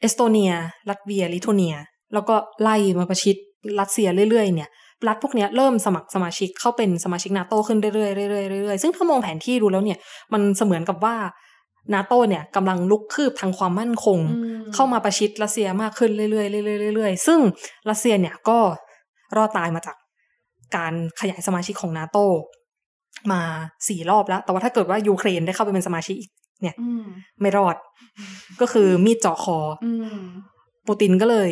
[0.00, 0.52] เอสโตเนีย
[0.88, 1.76] ลัตเวีย ลิทัวเนีย
[2.14, 3.36] แล้วก็ไล่มาประชิด
[3.80, 4.68] รัสเซียเรื่อยๆเนี่ย
[5.08, 9.98] รัฐพวกเนี้ยเริ่มสมัครสมาชิกเข้าเป็นสมาชิกนาโตขึ้นเรื่อยๆเรื่อยๆเรื่อยๆซึ่งถ้ามองแผนที่ดูแล้วเนี่ย
[10.32, 11.16] มันเสมือนกับว่า
[11.94, 16.40] นาโตเนี่ยกำลังรุกคืบทางความมั่นคงอืมเข้ามาประชิดรัสเซียมากขึ้นเรื่อยๆเรื่
[16.88, 17.40] อยๆเรื่อยๆซึ่ง
[17.90, 18.58] รัสเซียเนี่ยก็
[19.36, 19.96] รอดตายมาจาก
[20.76, 22.18] การขยายสมาชิกของนาโต
[23.32, 23.40] มา
[23.88, 26.30] สี่รอบแล้ว แต่ว่าถ้าเกิดว่ายูเครนได้เข้าไปเป็นสมาชิกอีก
[26.62, 27.04] เนี่ยอืม
[27.40, 27.76] ไม่รอด
[28.60, 30.22] ก็คือมีดเจาะคอออืม
[30.86, 31.50] ปูตินก็เลย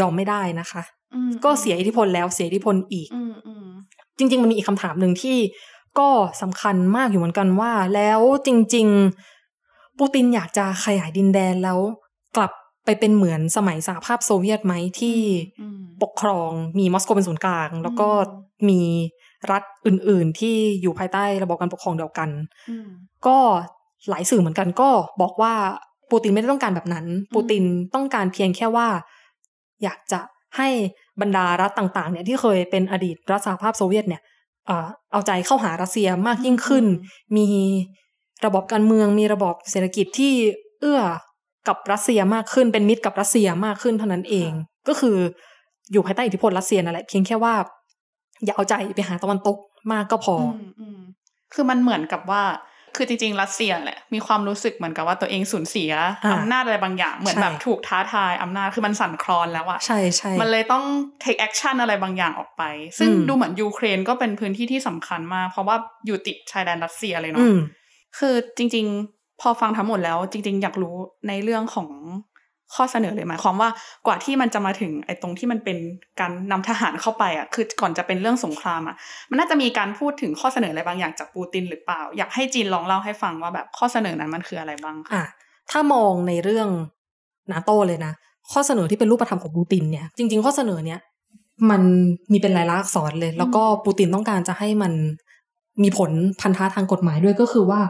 [0.00, 0.82] ยอมไม่ได้นะคะ
[1.14, 3.66] อืมก็เสียอิทธิพลแล้วเสียอิทธิพลอีกอืมอืม
[4.18, 5.38] จริง ๆ มันมีอีกคำถามหนึ่งที่
[5.98, 6.08] ก็
[6.42, 8.86] สำคัญมากอยู่เหมือนกันว่า แล้วจริง
[9.42, 11.78] ๆ ปูตินอยากจะขยายดินแดนแล้ว
[12.36, 12.52] กลับ
[12.84, 15.18] ไปเป็นเหมือนสมัยสหภาพโซเวียตไหมที่
[15.60, 18.82] อืมปกครองมีมอสโกเป็นศูนย์กลาง แล้วก็อืมมี
[19.50, 22.28] รัฐอื่น ๆ ที่อยู่ภายใต้ระบบการปกครองเดียวกัน
[22.70, 22.88] อืม
[23.26, 23.38] ก็
[24.10, 25.54] หลายสื่อเหมือนกันก็บอกว่า
[26.10, 27.62] ปูตินไม่ได้ต้องการแบบนั้น ปูติน
[27.94, 28.88] ต้องการเพียงแค่ว่า
[29.82, 30.20] อยากจะ
[30.56, 30.68] ให้
[31.20, 34.22] บรรดารัฐต่างๆเนี่ยที่เคยเป็นอดีตรัฐสหภาพโซเวียตเนี่ย
[34.66, 36.84] เอ่อเอาใจเข้าหารัสเซียมากยิ่งขึ้น
[37.36, 37.46] มี
[38.46, 40.32] ระบบการเมืองมีระบบเศรษฐกิจที่
[40.80, 41.00] เอื้อ
[41.68, 44.50] กับรัสเซียมากขึ้นเป็นมิตรกับรัสเซียมากขึ้นเท่านั้นเอง
[44.88, 45.16] ก็คือ
[45.92, 47.54] อยู่ภายใต้อิทธิพลรัสเซียนั่นแหละเพียงแค่ว่า
[48.44, 49.56] อย่าเอาใจไปหาตะวันตก
[49.92, 50.98] มากก็พออืมอืม
[51.54, 52.42] คือมันเหมือนกับว่า
[52.96, 55.92] คือจริงๆ รัสเซียแหละมีความรู้สึกเหมือนกับว่าตัวเองสูญเสีย
[56.24, 60.84] อ่าอำนาจอะไรบางอย่างเหมือนใช่แบบถูกท้าทายอำนาจคือมันสั่นคลอนแล้วอะใช่ใช่มันเลยต้อง
[61.22, 62.62] take action อะไรบางอย่างออกไป
[62.98, 67.58] ซึ่งอืมดูเหมือนยูเครนก็เป็นพื้นที่ที่สำคัญมาก เพราะว่าอยู่ติดชายแดนรัสเซียเลยอืเนาะม
[68.18, 70.96] คือจริง ๆ พอฟังทั้งหมดแล้ว จริง ๆ อยากรู้
[71.28, 71.88] ในเรื่องของ
[72.74, 73.70] ข้อเสนอเลยหมายความว่า
[74.06, 75.76] กว่าที่มันจะมาถึงไอ้ตรงที่มันเป็น
[76.20, 78.96] การนำทหารเข้าไปอะคือก่อนจะเป็นเรื่องสงครามอะ
[79.30, 85.24] มันน่าจะมีการพูดถึงข้อเสนออะไรบางอย่างจากปูตินหรือเปล่า อยากให้จีนลองเล่าให้ฟังว่าแบบข้อเสนอนั้นมันคืออะไรบ้างคะอะ
[85.70, 86.68] ถ้ามองในเรื่อง
[87.52, 88.12] นาโตเลยนะ
[88.52, 91.00] ข้อเสนอที่เป็นรูปธรรมของปูตินเนี่ยจริง ๆ ข้อเสนอเนี่ย
[91.70, 91.82] มัน
[92.32, 94.92] มีเป็นลายลักษณ์อักษรเลย แล้วก็ปูตินต้องการจะให้มัน
[95.82, 97.80] มีผลพันธะทางกฎหมายด้วยก็คือว่า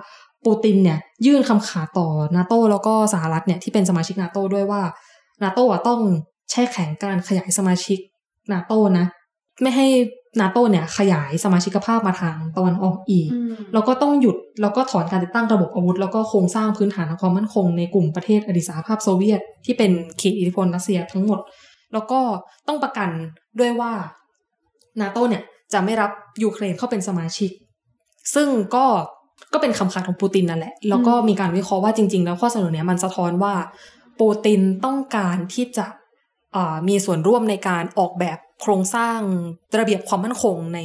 [0.46, 4.82] ปูตินเนี่ยยื่นคำขาดต่อนาโตแล้วก็สหรัฐเนี่ยที่เป็นสมาชิกนาโตด้วยว่า
[5.42, 6.00] นาโตอะต้อง
[6.50, 7.98] แช่แข็งการขยายสมาชิก
[8.52, 9.06] นาโตนะ
[9.62, 9.86] ไม่ให้
[10.40, 21.40] นาโตเนี่ยขยายสมาชิกภาพมาทางตะวันออกอีกอืมแล้วก็ต้องหยุดแล้วก็ถอนการติดตั้งระบบอาวุธ แล้วก็โครงสร้างพื้นฐานทางความมั่นคงในกลุ่มประเทศอดีตสหภาพโซเวียต ที่เป็นเขตอิทธิพลรัสเซียทั้งหมด
[21.92, 22.20] แล้วก็
[22.68, 23.10] ต้องประกัน
[23.58, 23.92] ด้วยว่า
[25.00, 26.10] นาโตเนี่ยจะไม่รับ
[26.42, 27.50] ยูเครนเข้าเป็นสมาชิก
[28.34, 28.86] ซึ่งก็
[29.52, 33.54] ก็เป็นคำขาดของปูตินนั่นแหละ แล้วก็อืมมีการวิเคราะห์ว่าจริง ๆ แล้วข้อเสนอเนี้ยมันสะท้อนว่า
[34.20, 35.86] ปูตินต้องการที่จะ
[36.56, 39.18] อ่ามีส่วนร่วมในการออกแบบโครงสร้าง
[39.78, 40.78] ระเบียบความมั่นคงใน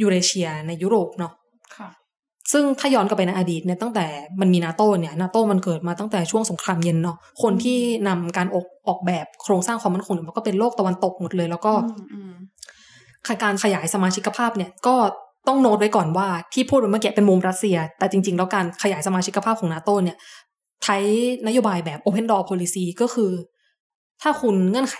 [0.00, 1.32] ยูเรเชียในยุโรปเนาะ
[1.76, 1.88] ค่ะ
[2.52, 4.06] ซึ่งถ้าย้อนกลับไปในอดีตเนี่ยตั้งแต่
[4.40, 12.32] มันมีนาโตเนี่ยนาโตมันเกิดมาตั้งแต่ช่วงสงครามเย็นเนาะคนที่นำการออกออกแบบโครงสร้างความมั่นคงเนี่ยมันก็เป็นโลกตะวันตกหมดเลย แล้วก็อืมอืม
[13.42, 14.94] การขยายสมาชิกภาพเนี่ยก็
[15.48, 20.16] ต้องโน้ตไว้ก่อนว่าที่พูดไปเมื่อกี้เป็นมุมรัสเซีย แต่จริง ๆ แล้วการขยายสมาชิกภาพของนาโตเนี่ย
[20.84, 20.96] ใช้
[21.46, 23.30] นโยบายแบบ Open Door Policy ก็คือ
[24.22, 24.96] ถ้าคุณเงื่อนไข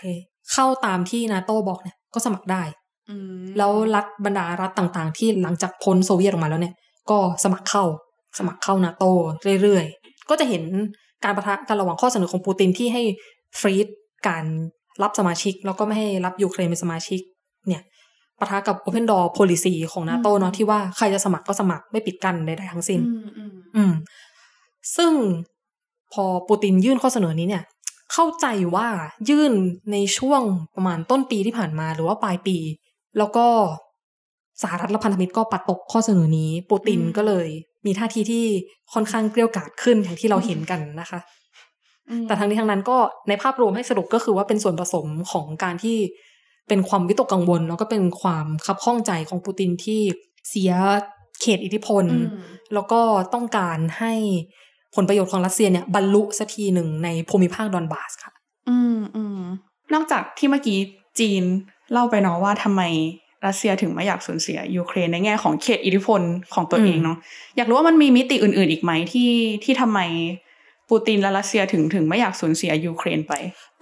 [0.52, 2.62] เข้าตามที่นาโตบอกเนี่ยก็สมัครได้
[3.08, 6.74] อืมแล้วรัฐบรรดารัฐต่างๆ ที่หลังจากพ้นโซเวียตออกมาแล้วเนี่ย
[7.10, 7.84] ก็สมัครเข้า
[8.38, 9.04] สมัครเข้านาโต
[9.62, 10.62] เรื่อยๆ ก็จะเห็น
[11.24, 13.02] การประทะกันระหว่างข้อเสนอของปูตินที่ให้
[13.60, 13.86] ฟรีด
[14.28, 14.44] การ
[15.02, 17.20] รับสมาชิก แล้วก็ไม่ให้รับยูเครนเป็นสมาชิก
[17.68, 17.82] เนี่ย
[18.40, 23.92] ปะทะกับ Open Door Policy ของนาโตเนาะที่ว่าใครจะสมัครก็สมัครไม่ปิดกั้นใดๆทั้งสิ้นอืมอืมอืม
[24.96, 25.12] ซึ่ง
[26.12, 27.64] พอปูตินยื่นข้อเสนอนี้เนี่ย
[28.12, 28.88] เข้าใจว่า
[29.28, 29.52] ยื่น
[29.92, 30.42] ในช่วง
[30.76, 32.56] ประมาณต้นปีที่ผ่านมาหรือว่าปลายปี
[33.18, 33.46] แล้วก็
[34.62, 37.48] สหรัฐและพันธมิตรก็ปัดตกข้อเสนอนี้ปูตินก็เลย
[37.86, 38.44] มีท่าทีที่
[38.92, 41.20] ค่อนข้างเกลี้ยวกล่อมขึ้นอย่างที่เราเห็นกันนะคะ
[42.08, 42.98] อืมแต่ทั้งนี้ทั้งนั้นก็
[43.28, 45.96] ในภาพรวมให้สรุปก็คือว่าเป็นส่วนผสมของการที่
[46.70, 50.00] เป็นความวิตกกังวลแล้วก็เป็นความคับข้องใจของปูตินที่
[50.48, 50.72] เสีย
[51.40, 52.26] เขตอิทธิพลอืม
[52.74, 53.00] แล้วก็
[53.34, 54.12] ต้องการให้
[54.94, 58.32] ผลประโยชน์ของรัสเซียเนี่ยบรรลุสักทีหนึ่งในภูมิภาคดอนบาสค่ะ
[58.68, 59.42] อืมอืม
[59.94, 60.78] นอกจากที่เมื่อกี้
[61.20, 61.42] จีน
[61.92, 62.82] เล่าไปเนาะว่าทำไม
[63.46, 66.20] รัสเซียถึงไม่อยากสูญเสียยูเครนในแง่ของเขตอิทธิพล
[66.54, 67.16] ของตัวอืมเองเนาะ
[67.56, 69.30] อยากรู้ว่ามันมีมิติอื่น ๆ อีกไหมที่
[69.64, 70.00] ที่ทำไม
[70.90, 73.32] ปูตินและรัสเซียถึงถึงไม่อยากสูญเสียยูเครนไป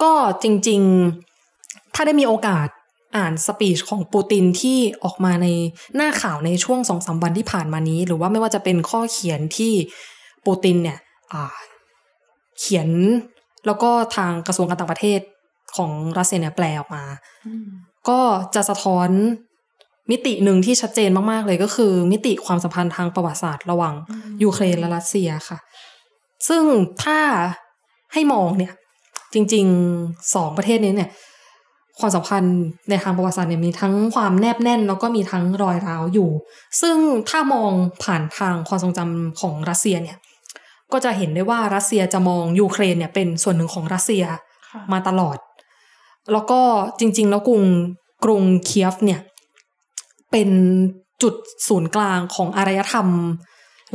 [0.03, 0.81] ก็จริง
[1.39, 2.69] ๆ ถ้าได้มีโอกาส
[3.17, 5.47] อ่านสปีชของปูตินที่ออกมาใน
[5.97, 9.73] หน้าข่าวในช่วงสองสามวันที่ผ่านมานี้ หรือว่าไม่ว่าจะเป็นข้อเขียนที่
[10.47, 10.99] ปูตินเนี่ย
[11.33, 11.57] อ่า
[12.61, 12.89] เขียน
[13.67, 15.21] แล้วก็ทางกระทรวงการต่างประเทศ
[15.77, 17.05] ของรัสเซียเนี่ยแปลออกมา
[18.09, 18.21] ก็
[18.55, 19.09] จะสะท้อน
[20.11, 25.59] มิติหนึ่งที่ชัดเจนมาก ๆ เลยก็คือ มิติความสัมพันธ์ทางประวัติศาสตร์ระหว่างอืมยูเครนและรัสเซียค่ะ
[26.49, 26.65] ซึ่ง
[27.05, 27.21] ถ้า
[28.13, 28.73] ให้มองเนี่ย
[29.35, 31.11] จริงๆสองประเทศนี้เนี่ย
[32.01, 32.59] ความสัมพันธ์
[32.91, 36.31] ในทางประวัติศาสตร์เนี่ยมีทั้งความแนบแน่น แล้วก็มีทั้งรอยร้าวอยู่
[36.81, 36.97] ซึ่ง
[37.29, 40.19] ถ้ามองผ่านทางความทรงจำของรัสเซียเนี่ย
[40.93, 44.25] ก็จะเห็นได้ว่ารัสเซียจะมองยูเครนเนี่ยเป็นส่วนหนึ่งของรัสเซีย
[44.71, 45.37] ค่ะมาตลอด
[46.33, 46.61] แล้วก็
[46.99, 47.63] จริง ๆ แล้วกรุง
[48.25, 49.21] กรุงเคียฟเนี่ย
[50.31, 50.51] เป็น
[51.23, 51.35] จุด
[51.69, 53.09] ศูนย์กลางของอารยธรรม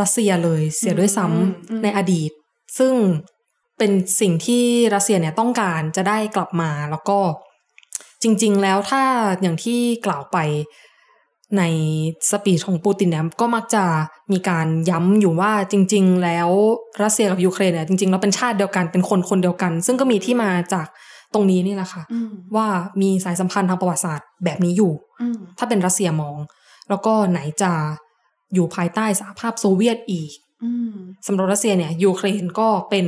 [0.02, 2.32] รัสเซียเลยเสียด้วยซ้ำในอดีต
[2.78, 2.94] ซึ่ง
[3.78, 4.63] เป็นสิ่งที่
[4.96, 7.20] รัสเซียเนี่ยต้องการจะได้กลับมาแล้วก็
[8.24, 9.04] จริง ๆ แล้วถ้า
[9.42, 10.38] อย่างที่กล่าวไป
[11.58, 11.64] ใน
[12.30, 13.84] สปีชของปูตินเนี่ยก็มักจะ
[14.32, 16.50] มีการย้ำอยู่ว่าจริง ๆ แล้ว
[17.04, 20.88] รัสเซียกับยูเครนเนี่ยจริง ๆ แล้วเป็นชาติเดียวกันเป็นคนคนเดียวกัน ซึ่งก็มีที่มาจาก
[21.34, 22.68] ตรงนี้นี่แหละค่ะอืมว่า
[23.02, 26.38] มีสายสัมพันธ์ทางประวัติศาสตร์แบบนี้อยู่อืมถ้าเป็นรัสเซียมอง
[26.90, 27.72] แล้วก็ไหนจะ
[28.54, 30.32] อยู่ภายใต้สหภาพโซเวียตอีก
[30.64, 30.94] อืม
[31.28, 33.06] สำหรับรัสเซียเนี่ยยูเครนก็เป็น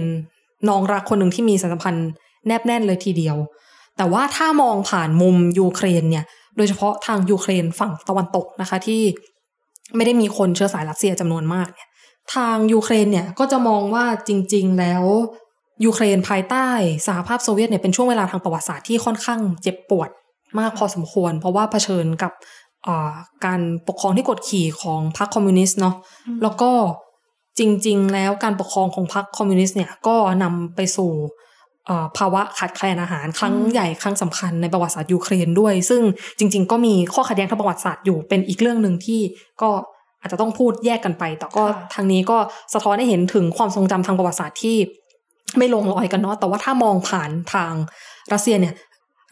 [0.70, 2.10] น้องรักคนหนึ่งที่มีสายสัมพันธ์
[2.48, 3.38] แนบแน่นเลยทีเดียว
[3.98, 6.26] แต่ว่าถ้ามองผ่านมุมยูเครนเนี่ย
[6.58, 9.02] โดยเฉพาะทางยูเครนฝั่งตะวันตกนะคะที่
[9.96, 11.90] ไม่ได้มีคนเชื้อสายรัสเซียจำนวนมากเนี่ย
[12.36, 15.04] ทางยูเครนเนี่ยก็จะมองว่าจริง ๆ แล้ว
[15.86, 16.68] ยูเครนภายใต้
[17.08, 20.10] สหภาพโซเวียตเนี่ยเป็นช่วงเวลาทางประวัติศาสตร์ที่ค่อนข้างเจ็บปวด
[20.60, 22.32] มากพอสมควร เพราะว่าเผชิญกับ
[23.46, 25.96] การปกครองที่กดขี่ของพรรคคอมมิวนิสต์เนาะ
[26.44, 26.72] แล้วก็
[27.60, 31.12] จริง ๆ แล้วการปกครองของพรรคคอมมิวนิสต์เนี่ยก็นำไปสู่
[32.18, 36.02] ภาวะขาดแคลนอาหารครั้งอืมใหญ่ครั้งสำคัญในประวัติศาสตร์ยูเครนด้วย ซึ่ง
[36.40, 39.22] จริง ๆ ก็มีข้อขัดแย้งทางประวัติศาสตร์อยู่เป็นอีกเรื่องหนึ่งที่
[39.62, 39.70] ก็
[40.22, 42.38] อาจจะต้องพูดแยกกันไป แต่ก็ทางนี้ก็
[42.74, 44.78] สะท้อนให้เห็นถึงความทรงจำทางประวัติศาสตร์ที่
[45.58, 47.74] ไม่ลงรอยกันเนาะแต่ว่าถ้ามองผ่านทาง
[48.34, 48.74] รัสเซียเนี่ย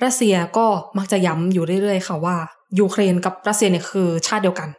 [0.04, 0.66] รัสเซียก็
[0.98, 2.36] มักจะย้ำอยู่เรื่อยๆค่ะว่า
[2.80, 4.70] ยูเครนกับรัสเซียเนี่ยคือชาติเดียวกัน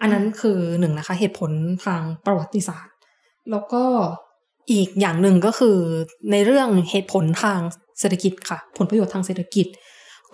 [0.00, 1.50] อันนั้นคือหนึ่งนะคะ เหตุผล
[1.84, 2.94] ทางประวัติศาสตร์
[3.50, 3.84] แล้วก็
[4.70, 5.76] อีกอย่างหนึ่งก็คือ
[6.30, 7.60] ในเรื่องเหตุผลทาง
[8.00, 9.66] เศรษฐกิจค่ะ ผลประโยชน์ทางเศรษฐกิจ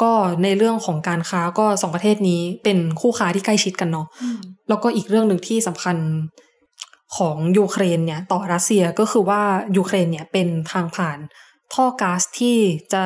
[0.02, 0.12] ก็
[0.42, 4.38] ในเรื่องของการค้าก็สองประเทศนี้เป็นคู่ค้าที่ใกล้ชิดกันเนาะอืม
[4.68, 5.96] แล้วก็อีกเรื่องหนึ่งที่สำคัญ
[7.16, 9.42] ของยูเครนเนี่ยต่อรัสเซียก็คือว่า
[9.76, 11.18] ยูเครนเนี่ยเป็นทางผ่าน
[11.74, 12.56] ท่อก๊าซที่
[12.94, 13.04] จะ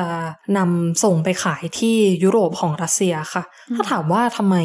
[0.57, 3.43] นำส่งไปขายที่ยุโรปของรัสเซียค่ะ
[3.75, 4.55] ถ้าถามว่าทำไม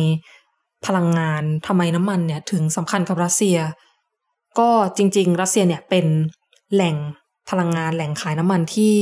[0.86, 3.58] พลังงานทำไมน้ำมันเนี่ยถึงสำคัญกับรัสเซีย
[4.58, 6.06] ก็จริง ๆ รัสเซียเนี่ยเป็น
[6.74, 6.96] แหล่ง
[7.50, 8.94] พลังงานแหล่งขายน้ำมันที่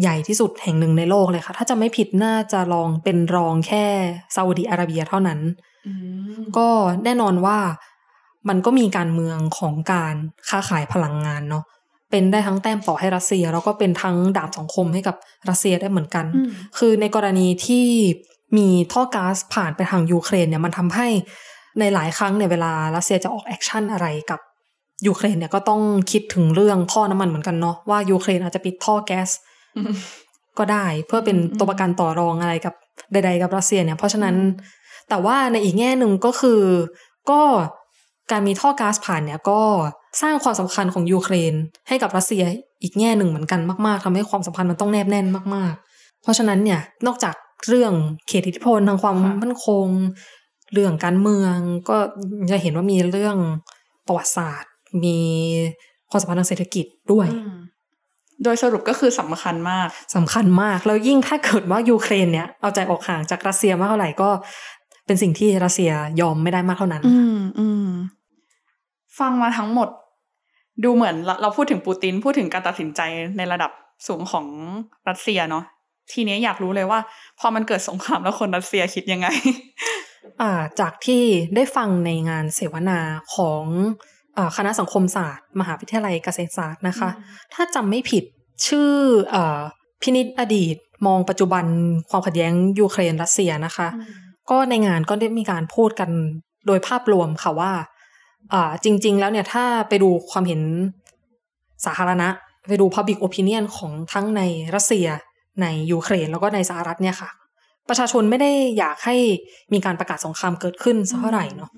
[0.00, 3.84] ใหญ่ที่สุดแห่งหนึ่งในโลกเลยค่ะ ถ้าจะไม่ผิดน่าจะลองเป็นรองแค่
[4.34, 5.40] ซาอุดิอาระเบียเท่านั้น
[5.86, 5.92] อื
[6.36, 6.68] มก็
[7.04, 7.58] แน่นอนว่า
[8.48, 10.14] มันก็มีการเมืองของการ
[10.48, 11.64] ค้าขายพลังงานเนาะ
[12.10, 15.16] เป็นได้ทั้งแต้มต่อให้รัสเซีย แล้วก็เป็นทั้งดาบสองคมให้กับ
[15.48, 17.86] รัสเซียได้เหมือนกันอืมคือในกรณีที่
[18.56, 21.08] มีท่อก๊าซผ่านไปทางยูเครนเนี่ยมันทำให้
[21.80, 24.40] ในหลายครั้งเนี่ยเวลารัสเซียจะออก action อะไรกับ
[25.06, 25.80] ยูเครนเนี่ยก็ต้อง
[26.12, 29.28] คิดถึงเรื่องท่อน้ำมันเหมือนกันเนาะว่ายูเครนอาจจะปิดท่อแก๊ส
[29.76, 29.94] อืม
[30.58, 32.74] ก็ได้เพื่อเป็นอืมตัวประกันต่อรองอะไรกับ
[33.12, 34.36] ใด ๆ กับรัสเซียเนี่ย เพราะฉะนั้น
[35.08, 36.60] แต่ว่าในอีกแง่หนึ่งก็คือ
[37.30, 37.40] ก็
[38.30, 39.60] การมีท่อก๊าซผ่านเนี่ยก็
[40.22, 41.54] สร้างความสำคัญของยูเครน
[41.88, 42.44] ให้กับรัสเซีย
[42.82, 47.34] อีกแง่หนึ่งเหมือนกันมาก ๆทำให้ความสัมพันธ์มันต้องแนบแน่นมาก ๆ เพราะฉะนั้นเนี่ยนอกจาก
[47.68, 47.92] เรื่อง
[48.28, 49.86] เขตอิทธิพลทางความค่ะมั่นคง
[50.72, 51.54] เรื่องการเมือง
[51.88, 51.96] ก็
[52.50, 53.36] จะเห็นว่ามีเรื่อง
[54.06, 54.70] ประวัติศาสตร์
[55.04, 55.18] มี
[56.10, 57.58] ความสัมพันธ์ทางเศรษฐกิจด้วยอืม
[58.44, 64.30] โดยสรุปก็คือสำคัญมากสำคัญมาก แล้วยิ่งถ้าเกิดว่ายูเครนเนี่ยเอาใจออกห่างจากรัสเซียมากเท่าไหร่ก็
[65.06, 67.88] เป็นสิ่งที่รัสเซียยอมไม่ได้มากเท่านั้น อืมอืม
[69.18, 69.88] ฟังมาทั้งหมด
[70.84, 73.00] ดูเหมือนเราเราพูดถึงปูตินพูดถึงการตัดสินใจ
[73.36, 73.70] ในระดับ
[74.06, 74.46] สูงของ
[75.08, 75.64] รัสเซียเนาะ
[76.12, 77.00] ทีนี้อยากรู้เลยว่า
[77.40, 79.28] พอมันเกิดสงครามแล้วคนรัสเซียคิดยังไง
[80.42, 81.22] อ่า จากที่
[81.54, 82.98] ได้ฟังในงานเสวนา
[83.34, 84.11] ของอา
[84.56, 87.10] คณะสังคมศาสตร์ มหาวิทยาลัยเกษตรศาสตร์นะคะ
[87.54, 88.24] ถ้าจำไม่ผิด
[88.66, 88.90] ชื่อ
[89.34, 89.60] อา
[90.02, 91.64] พินิจอดีต มองปัจจุบัน
[92.10, 93.88] ความขัดแย้งยูเครนรัสเซียนะคะ
[94.50, 96.10] ก็ในงานก็ได้มีการพูดกัน
[96.66, 97.72] โดยภาพรวมค่ะว่า
[98.52, 100.60] อ่าจริง ๆ แล้วเนี่ยถ้าไปดูความเห็น
[101.84, 102.28] สาธารณะ
[102.68, 104.42] ไปดู Public Opinion ของทั้งใน
[104.74, 105.06] รัสเซีย
[105.62, 107.30] ในยูเครนแล้วก็ในสหรัฐเนี่ยค่ะ
[107.88, 109.16] ประชาชนไม่ได้อยากให้
[109.72, 111.70] มีการประกาศสงครามเกิดขึ้นสักเท่าไหร่เนาะ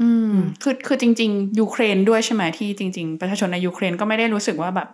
[0.00, 4.88] อืมคือคือจริง ๆ ยูเครนด้วยใช่ไหมที่จริง ๆ ประชาชนในยูเครนก็ไม่ได้รู้สึกว่าแบบ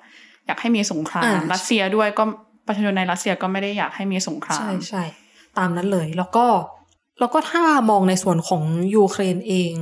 [0.47, 2.25] อยากให้มีสงครามอ่ารัสเซียด้วยก็
[2.67, 5.05] ประชาชนในรัสเซียก็ไม่ได้อยากให้มีสงคราม ใช่ใช่
[5.59, 6.47] ตามนั้นเลย แล้วก็
[7.21, 8.63] แล้วก็ถ้ามองในส่วนของ
[8.97, 9.73] ยูเครนเอง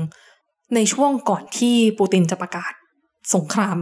[0.75, 2.73] ในช่วงก่อนที่ปูตินจะประกาศ
[3.35, 3.79] สงคราม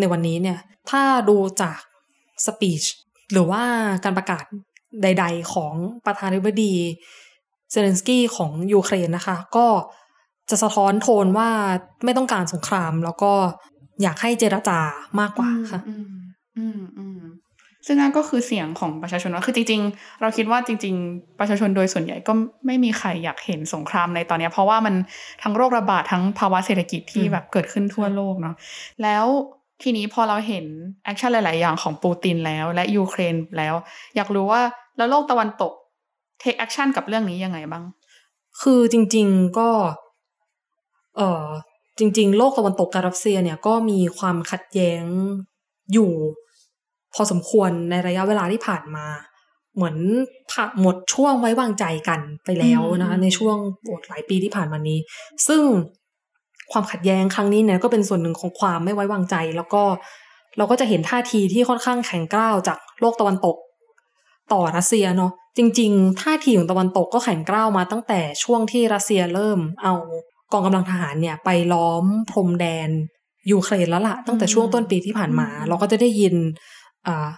[0.00, 0.58] ในวันนี้เนี่ย
[0.90, 1.80] ถ้าดูจาก
[2.46, 2.82] speech
[3.32, 3.62] หรือว่า
[4.04, 4.44] การประกาศ
[5.02, 5.74] ใด ๆ ของ
[6.06, 6.74] ประธานาธิบดี
[7.70, 9.66] เซเลนสกี้ของยูเครนนะคะ ก็
[10.50, 11.48] จะสะท้อนโทนว่า
[12.04, 13.32] ไม่ต้องการสงคราม แล้วก็
[14.02, 14.78] อยากให้เจรจา
[15.20, 16.06] มากกว่าค่ะอืม
[16.58, 17.20] อืมอืม
[17.86, 22.32] ซึ่งนั่นก็คือเสียงของประชาชนว่าคือจริง ๆ เราคิดว่าจริง ๆ ประชาชนโดยส่วนใหญ่ก็
[22.66, 24.94] ไม่มีใครอยากเห็นสงครามในตอนเนี้ยเพราะว่ามัน
[25.42, 28.54] ทั้งโรคระบาดทั้งภาวะเศรษฐกิจที่อืมแบบเกิดขึ้นทั่วโลกเนาะ
[29.02, 29.26] แล้ว
[29.82, 30.64] ทีนี้พอเราเห็น
[31.04, 33.74] action หลาย ๆ อย่างของปูตินแล้ว และยูเครนแล้ว
[34.16, 34.62] อยากรู้ว่า
[34.96, 35.72] แล้วโลกตะวันตก
[36.40, 37.84] take action กับเรื่องนี้ยังไงบ้าง
[38.62, 39.68] คือจริง ๆ ก็
[41.16, 41.44] เออ
[41.98, 45.04] จริง ๆ โลกตะวันตกกับรัสเซียเนี่ยก็มีความขัดแย้ง
[45.92, 46.12] อยู่
[47.14, 49.06] พอสมควรในระยะเวลาที่ผ่านมา
[49.74, 49.96] เหมือน
[50.50, 54.98] ผ่าหมดช่วงไว้วางใจกันไปแล้วนะคะอืมในช่วงโอ้หลายปีที่ผ่านมานี้
[55.48, 55.62] ซึ่ง
[56.72, 59.82] ความขัดแย้งครั้งนี้เนี่ยก็เป็นส่วนหนึ่งของความไม่ไว้วางใจ แล้วก็
[60.56, 63.56] เราก็จะเห็นท่าทีที่ค่อนข้างแข็งกร้าวจากโลกตะวันตก
[64.52, 69.94] ต่อรัสเซียเนาะจริง ๆ ท่าทีของตะวันตกก็แข็งกร้าวมาตั้งแต่ช่วงที่รัสเซียเริ่มเอา
[70.54, 72.88] กองกำลังทหารเนี่ยไปล้อมพรมแดน
[73.52, 76.34] ยูเครนแล้วล่ะ ตั้งแต่ช่วงต้นปีที่ผ่านมาอืมเราก็จะได้ยิน
[77.06, 77.28] อ่า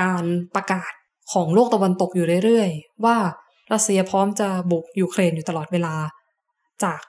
[0.00, 0.24] การ
[0.54, 0.92] ประกาศ
[1.32, 3.16] ของโลกตะวันตกอยู่เรื่อยๆ ว่า
[3.72, 5.94] รัสเซียพร้อมจะบุกยูเครนอยู่ตลอดเวลา
[6.84, 7.00] จาก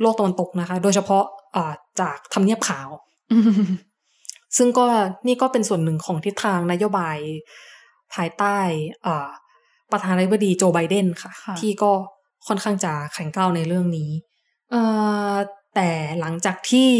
[0.00, 1.24] โลกตะวันตกนะคะ โดยเฉพาะ
[1.56, 2.88] อ่าจากทำเนียบขาว
[3.32, 3.66] อืม
[4.56, 4.86] ซึ่งก็
[5.26, 7.18] นี่ก็เป็นส่วนหนึ่งของทิศทางนโยบาย
[8.14, 8.58] ภายใต้
[9.06, 9.28] อ่า
[9.92, 11.92] ประธานาธิบดีโจไบเดนค่ะค่ะ ที่ก็
[12.48, 14.10] ค่อนข้างจะแข็งกร้าวในเรื่องนี้
[14.70, 14.82] เอ่
[15.32, 15.34] อ
[15.74, 15.88] แต่
[16.20, 16.90] หลังจากที่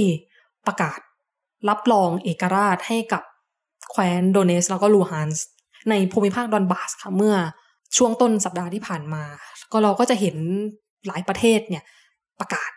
[0.66, 0.98] ประกาศ
[1.68, 3.22] รับรองเอกราชให้กับ
[3.90, 5.46] แคว้นโดเนสแล้วก็ลูฮานส์
[5.90, 7.36] ในภูมิภาคดอนบาสค่ะเมื่อ
[7.96, 9.24] ช่วงต้นสัปดาห์ที่ผ่านมา
[9.72, 10.36] ก็เราก็จะเห็น
[11.06, 11.84] หลายประเทศเนี่ย
[12.40, 12.70] ประกาศ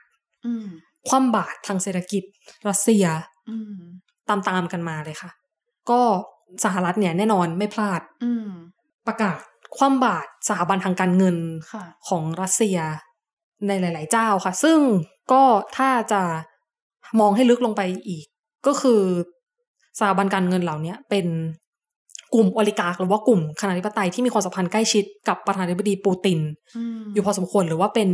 [0.45, 0.67] อืม
[1.08, 2.23] คว่ำบาตรทางเศรษฐกิจ
[2.67, 3.06] รัสเซีย
[3.49, 3.80] อืม
[4.30, 5.32] ตามๆกันมาเลยค่ะ
[5.89, 6.02] ก็
[6.63, 8.49] สหรัฐเนี่ยแน่นอนไม่พลาดอืม
[9.08, 9.39] ประกาศ
[9.78, 11.38] คว่ำบาตรสถาบันทางการเงิน
[11.73, 12.78] ค่ะของรัสเซีย
[13.67, 14.79] ในหลาย ๆ เจ้าค่ะ ซึ่ง
[15.31, 15.43] ก็
[15.77, 16.21] ถ้าจะ
[17.19, 18.25] มองให้ลึกลงไปอีก
[18.67, 19.01] ก็คือ
[19.97, 21.25] สถาบันการเงินเหล่านี้เป็น
[22.33, 26.39] กลุ่มอลิการ์หรือว่ากลุ่มคณะธิปไตยที่มีความสัมพันธ์ใกล้ชิดกับประธานาธิบดีปูติน
[26.75, 28.09] อืมอยู่พอสมควรหรือว่าเป็น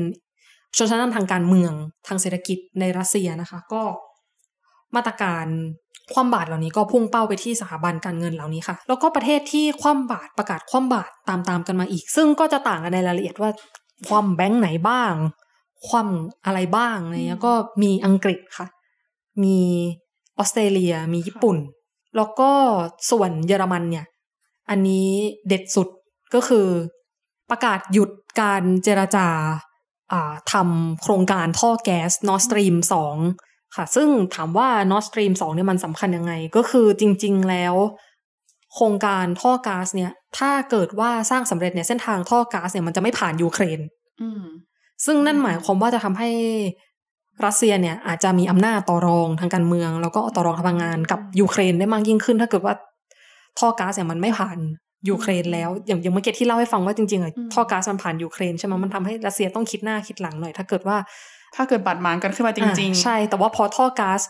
[0.77, 1.73] ชนชั้นนำทางการเมือง
[2.07, 3.81] ทางเศรษฐกิจในรัสเซียนะคะ ก็
[4.95, 5.45] มาตรการ
[6.13, 13.49] คว่ำบาตรเหล่านี้ก็พุ่งเป้าไปที่สถาบันการเงินเหล่านี้ค่ะ แล้วก็ประเทศที่คว่ำบาตรประกาศคว่ำบาตรตามๆกันมาอีก ซึ่งก็จะต่างกันในรายละเอียดว่า
[14.07, 15.13] คว่ำแบงค์ไหนบ้าง
[15.87, 18.67] คว่ำอะไรบ้างอะไรเงี้ยก็มีอังกฤษค่ะ
[19.43, 19.57] มี
[20.37, 21.57] ออสเตรเลียมีญี่ปุ่น
[22.15, 22.51] แล้วก็
[23.11, 24.05] ส่วนเยอรมันเนี่ย
[24.69, 25.09] อันนี้
[25.47, 25.87] เด็ดสุด
[26.33, 26.67] ก็คือ
[27.49, 28.09] ประกาศหยุด
[28.41, 29.27] การเจรจา
[30.11, 32.75] อ่าทำโครงการท่อแก๊ส Nord Stream
[33.25, 37.75] 2ค่ะ ซึ่งถามว่า Nord Stream 2เนี่ยมันสำคัญยังไง ก็คือจริง ๆ แล้ว
[38.75, 43.79] โครงการท่อก๊าซเนี่ย ถ้าเกิดว่าสร้างสำเร็จเนี่ยเส้นทางท่อก๊าซเนี่ยมันจะไม่ผ่านยูเครน
[44.21, 44.43] อืม
[45.05, 46.29] ซึ่งนั่นหมายความว่าจะทำให้
[47.45, 52.73] รัสเซียเนี่ยอาจจะมีอำนาจต่อรองทางการเมือง แล้วก็ต่อรองทางพลังงานกับยูเครนได้มากยิ่งขึ้น ถ้าเกิดว่า
[53.59, 54.57] ท่อก๊าซเนี่ยมันไม่ผ่าน
[55.09, 60.97] ยูเครนแล้ว อย่างอย่างเมื่อกี้ที่เล่าให้ฟังว่าจริงๆอะอืมท่อก๊าซมันผ่านยูเครนใช่ไหมมันทำให้รัสเซียต้องคิดหน้าคิดหลังหน่อยถ้าเกิดว่า
[61.55, 64.21] ถ้าเกิดบาดหมางกันขึ้นมาจริงอ่าใช่ แต่ว่าพอท่อก๊าซ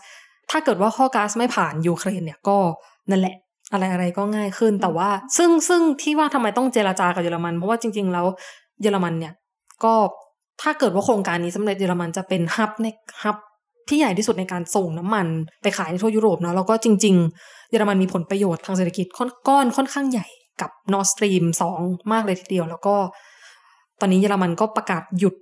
[0.50, 2.56] ถ้าเกิดว่าท่อก๊าซไม่ผ่านยูเครนเนี่ยก็
[3.10, 3.36] นั่นแหละ
[3.72, 8.26] อะไรอะไรก็ง่ายขึ้นแต่ว่า ซึ่งซึ่งที่ว่าทำไมต้องเจราจากับเยอรมัน เพราะว่าจริง ๆ แล้ว
[8.82, 9.34] เยอรมันเนี่ย
[9.84, 9.94] ก็
[10.62, 12.86] ถ้าเกิดว่าโครงการนี้สำเร็จเยอรมันจะเป็นฮับใน
[13.22, 13.36] ฮับ
[13.88, 15.26] ที่ใหญ่ที่สุดในการส่งน้ำมัน
[15.62, 20.26] ไปขายในทั่วยุโรปเนาะแล้วก็จริง ๆ เยอรมันมีผลประโยชน์ทางเศรษฐกิจค่อนก้อนค่อนข้างใหญ่
[20.60, 21.44] กับ Nord Stream
[21.78, 22.96] 2มากเลยทีเดียว แล้วก็
[24.00, 25.34] ตอนนี้เยอรมันก็ประกาศหยุด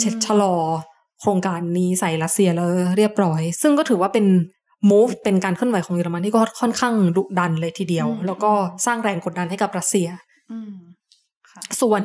[0.00, 0.54] เช็ดชะลอ
[1.20, 4.26] โครงการนี้ใส่รัสเซียแล้วเรียบร้อย ซึ่งก็ถือว่าเป็น
[4.90, 8.52] move เป็นการเคลื่อนไหวของเยอรมันที่ก็ค่อนข้างดุดันเลยทีเดียวอืมแล้วก็
[8.86, 10.74] สร้างแรงกดดันให้กับรัสเซียๆอืม
[11.50, 12.02] ค่ะส่วน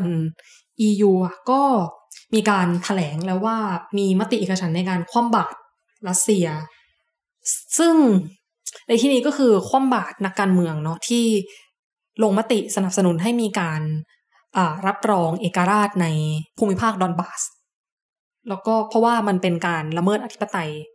[0.87, 1.61] EU อะก็
[2.33, 3.57] มีการถแถลงแล้วว่า
[3.97, 5.57] มีมติเอกฉันท์ในการคว่ำบาตร
[6.07, 6.45] รัสเซีย
[7.77, 7.95] ซึ่ง
[8.87, 11.25] ในที่นี้ก็คือคว่ำบาตรนักการเมืองเนาะที่
[12.23, 13.81] ลงมติสนับสนุนให้มีการ
[14.57, 16.07] อ่ารับรองเอกราชใน
[16.57, 17.41] ภูมิภาคดอนบาส
[18.49, 20.73] แล้วก็เพราะว่ามันเป็นการละเมิดอธิปไตยอื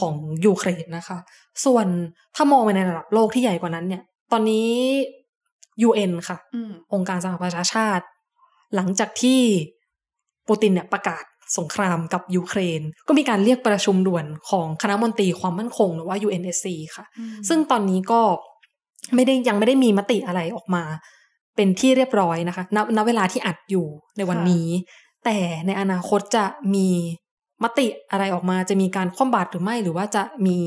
[0.00, 0.14] ของ
[0.46, 1.18] ยูเครนนะคะ
[1.64, 1.86] ส่วน
[2.36, 4.68] ถ้ามองไปในระดับโลกที่ใหญ่กว่านั้นเนี่ย ตอนนี้
[5.88, 8.04] UN ค่ะอืมองค์การสหประชาชาติ
[8.74, 9.40] หลังจากที่
[10.48, 11.24] ปูตินเนี่ยประกาศ
[11.58, 16.66] สงครามกับยูเครน ก็มีการเรียกประชุมด่วนของคณะมนตรีความมั่นคงหรือว่า UNSC
[16.96, 18.20] ค่ะอืมซึ่งตอนนี้ก็
[19.14, 20.84] ไม่ได้ยังไม่ได้มีมติอะไรออกมา
[21.56, 24.68] เป็นที่เรียบร้อยนะคะณณเวลาที่อัดอยู่ในวันนี้
[25.24, 26.88] แต่ในอนาคตจะมี
[27.64, 30.58] มติอะไรออกมาจะมีการคว่ำบาตรหรือไม่หรือว่าจะมี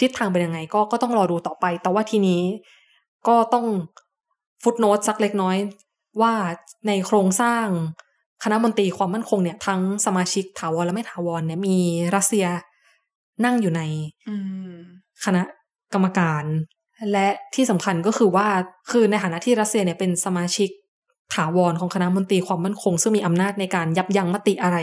[0.00, 2.42] ทิศทางเป็นยังไง ก็ก็ต้องรอดูต่อไป แต่ว่าทีนี้
[3.28, 3.66] ก็ต้อง
[4.62, 5.56] ฟุตโนตสักเล็กน้อย
[6.22, 6.34] ว่า
[6.86, 7.66] ในโครงสร้าง
[8.44, 11.78] คณะมนตรีความมั่นคงเนี่ย ทั้งสมาชิกถาวรและไม่ถาวรเนี่ยมี
[12.16, 12.46] รัสเซีย
[13.44, 13.82] นั่งอยู่ใน
[14.28, 14.34] อื
[14.72, 14.74] ม
[15.24, 15.42] คณะ
[15.92, 16.44] กรรมการ
[17.12, 18.48] และที่สำคัญก็คือว่า
[18.90, 20.68] คือในฐานะที่รัสเซียเนี่ยเป็นสมาชิก
[21.34, 24.78] ถาวรของคณะมนตรีความมั่นคง ซึ่งมีอำนาจในการยับยั้งมติอะไร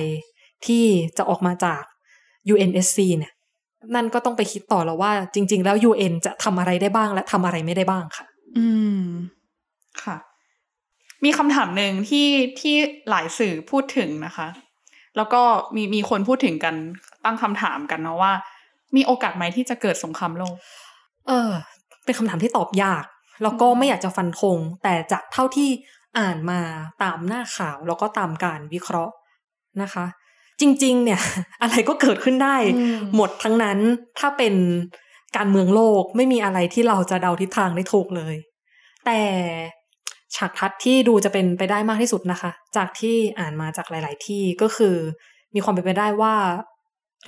[0.65, 0.85] ที่
[1.17, 1.81] จะออกมาจาก
[2.53, 3.33] UNSC เนี่ย
[3.95, 8.25] นั่นก็ต้องไปคิดต่อแล้วว่า จริง ๆ แล้ว UN จะทำอะไรได้บ้างและทำอะไรไม่ได้บ้างค่ะ
[8.57, 8.67] อื
[9.01, 9.03] ม
[10.03, 10.17] ค่ะ
[11.25, 12.27] มีคำถามหนึ่งที่
[12.59, 12.75] ที่
[13.09, 14.47] หลายสื่อพูดถึงนะคะ
[15.17, 15.41] แล้วก็
[15.75, 16.75] มีมีคนพูดถึงกัน
[17.25, 18.33] ตั้งคำถามกันเนาะว่า
[18.95, 20.55] มีโอกาสไหมที่จะเกิดสงครามโลก
[21.27, 21.51] เออ
[22.05, 23.03] เป็นคำถามที่ตอบยาก
[23.43, 25.69] แล้วก็ไม่อยากจะฟันธงแต่จากเท่าที่
[26.19, 26.59] อ่านมา
[27.03, 29.13] ตามหน้าข่าวแล้วก็ตามการวิเคราะห์
[29.81, 30.05] นะคะ
[30.61, 31.21] จริง ๆ เนี่ย
[31.61, 33.77] อะไรก็เกิดขึ้นได้อืมหมดทั้งนั้น
[34.19, 34.55] ถ้าเป็น
[35.37, 38.35] การเมืองโลกไม่มีอะไรที่เราจะเดาทิศทางได้ถูกเลย
[39.05, 39.21] แต่
[40.35, 44.95] ฉากทัดที่ดูจะเป็นไปได้มากที่สุดนะคะ จากที่อ่านมาจากหลาย ๆ ที่ก็คือ
[45.55, 46.35] มีความเป็นไปได้ว่า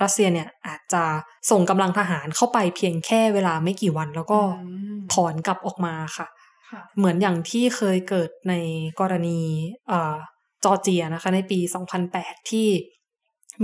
[0.02, 1.04] รัสเซียเนี่ยอาจจะ
[1.50, 6.26] ส่งกำลังทหารเข้าไปเพียงแค่เวลาไม่กี่วันแล้วก็อืมถอนกลับออกมาค่ะ
[6.70, 8.54] ค่ะ เหมือนอย่างที่เคยเกิดใน
[9.00, 9.40] กรณี
[9.88, 10.16] เอ่อ
[10.64, 11.58] จอร์เจียนะคะ ในปี
[12.04, 12.68] 2008 ที่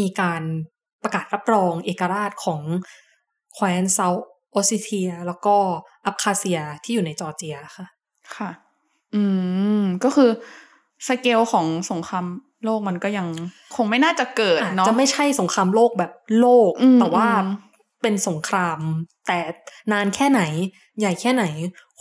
[0.01, 0.43] มีการ
[1.03, 2.63] ประกาศรับรองเอกราชของ
[3.55, 5.57] แคว้นเซาท์ออสเตรีย แล้วก็
[6.07, 7.87] อับคาเซียที่อยู่ในจอร์เจียค่ะ
[8.37, 8.51] ค่ะ
[9.15, 9.23] อื
[9.81, 10.31] ม ก็คือ
[11.09, 12.27] สเกลของสงคราม
[12.65, 13.29] โลกมันก็ยัง
[13.77, 17.67] คงไม่น่าจะเกิดอาจเนาะจะไม่ใช่สงครามโลกแบบโลกอืมแต่ว่าอืม
[18.03, 18.79] เป็นสงคราม
[19.27, 19.39] แต่
[19.93, 20.43] นานแค่ไหน
[20.99, 21.45] ใหญ่แค่ไหน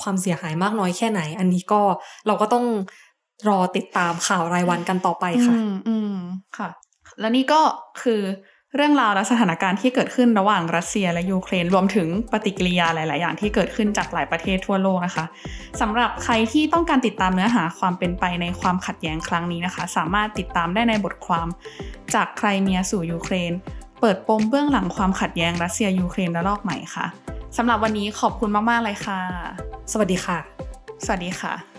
[0.02, 1.82] ความเสียหายมากน้อยแค่ไหน อันนี้ก็
[2.28, 2.66] เราก็ต้อง
[3.50, 6.16] รอติดตามข่าวรายวันกันต่อไปค่ะ อืมอืม
[6.58, 6.70] ค่ะ
[7.20, 7.62] และนี่ก็
[8.02, 8.22] คือ
[8.76, 15.26] เรื่องราวและสถานการณ์ที่เกิดขึ้นระหว่างรัสเซียและยูเครน รวมถึงปฏิกิริยาหลาย ๆ อย่างที่เกิดขึ้นจากหลายประเทศทั่วโลกนะคะ
[15.82, 21.48] สำหรับใครที่ต้องการติดตามเนื้อหาความเป็นไปในความขัดแย้งครั้งนี้นะคะ สามารถติดตามได้ในบทความ
[22.16, 23.52] จากใครเมียสู่ยูเครน
[24.02, 27.06] เปิดปมเบื้องหลังความขัดแย้งรัสเซียยูเครนระลอกใหม่ค่ะ
[27.58, 29.20] สำหรับวันนี้ขอบคุณมาก ๆ เลยค่ะ
[29.92, 30.38] สวัสดีค่ะ
[31.06, 31.77] สวัสดีค่ะ